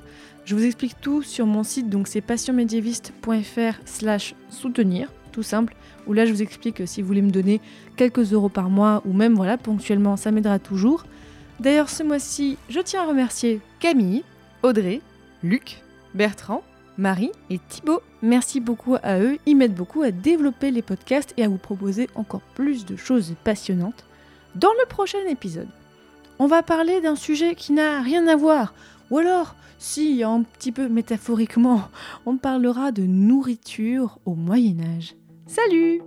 [0.44, 5.74] Je vous explique tout sur mon site, donc c'est passionmédiéviste.fr slash soutenir, tout simple,
[6.06, 7.60] où là je vous explique que si vous voulez me donner
[7.96, 11.04] quelques euros par mois ou même voilà ponctuellement, ça m'aidera toujours.
[11.60, 14.24] D'ailleurs ce mois-ci, je tiens à remercier Camille,
[14.62, 15.00] Audrey,
[15.42, 15.82] Luc,
[16.14, 16.62] Bertrand,
[16.98, 18.02] Marie et Thibaut.
[18.22, 22.08] Merci beaucoup à eux, ils m'aident beaucoup à développer les podcasts et à vous proposer
[22.14, 24.04] encore plus de choses passionnantes.
[24.54, 25.68] Dans le prochain épisode,
[26.38, 28.74] on va parler d'un sujet qui n'a rien à voir,
[29.10, 31.82] ou alors, si un petit peu métaphoriquement,
[32.26, 35.14] on parlera de nourriture au Moyen Âge.
[35.51, 36.01] Salut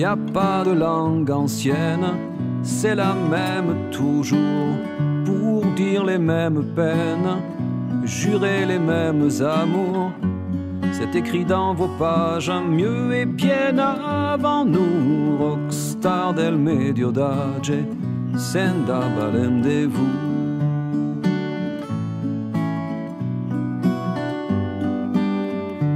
[0.00, 2.06] Y a pas de langue ancienne,
[2.62, 4.74] c'est la même toujours,
[5.26, 7.36] pour dire les mêmes peines,
[8.04, 10.12] jurer les mêmes amours.
[10.92, 17.74] C'est écrit dans vos pages, mieux et bien avant nous, rockstar del medio d'âge,
[18.38, 19.02] senda
[19.86, 20.16] vous.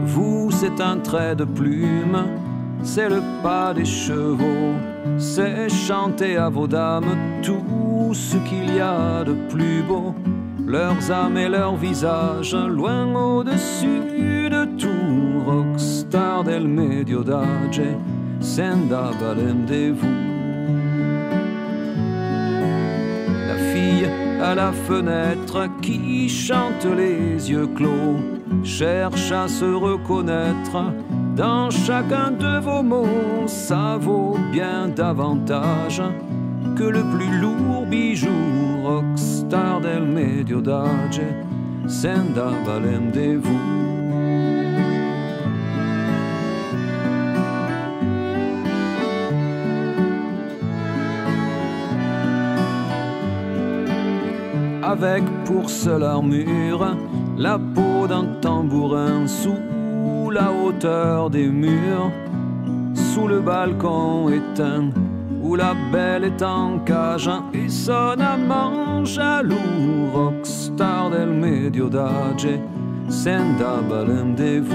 [0.04, 2.18] Vous, c'est un trait de plume,
[2.84, 4.74] c'est le pas des chevaux,
[5.18, 10.14] c'est chanter à vos dames tout ce qu'il y a de plus beau.
[10.66, 17.82] Leurs âmes et leurs visages, loin au-dessus de tout, rockstar del medio d'âge,
[18.40, 20.24] senda balem de vous.
[23.48, 24.08] La fille
[24.42, 28.18] à la fenêtre qui chante les yeux clos
[28.62, 30.92] cherche à se reconnaître
[31.36, 36.02] dans chacun de vos mots, ça vaut bien davantage
[36.76, 38.28] que le plus lourd bijou,
[38.82, 41.20] rockstar del medio d'âge,
[41.86, 43.74] senda valem-de-vous.
[54.86, 56.96] avec pour seule armure
[57.36, 59.58] la peau d'un tambourin sous
[60.34, 62.10] la hauteur des murs,
[62.94, 64.90] sous le balcon éteint
[65.40, 72.48] où la belle est en cage et son amant jaloux, rockstar del medio d'âge,
[73.08, 74.74] senda balem-de-vous.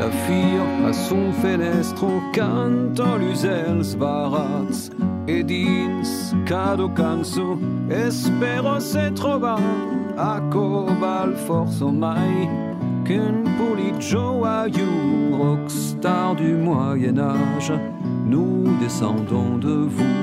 [0.00, 4.90] La fille a son fenestro canto l'usel sbarats
[5.26, 7.58] e dins cado canso
[7.90, 9.58] espero se trova
[10.18, 12.48] a cobal forzo mai
[13.04, 17.72] qu'un poli joyeux rockstar du Moyen Âge
[18.26, 20.18] nous descendons de vous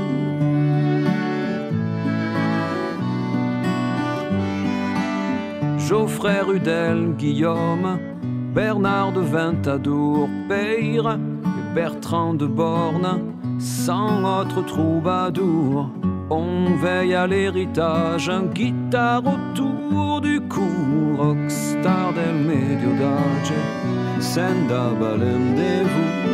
[5.79, 7.97] Geoffrey Rudel Guillaume
[8.53, 13.21] Bernard de Ventadour Peyre et Bertrand de Borne
[13.59, 15.89] sans autre troubadour.
[16.29, 23.53] On veille à l'héritage, un guitare autour du cou, rockstar del medio d'âge,
[24.19, 26.24] senda balem de vous.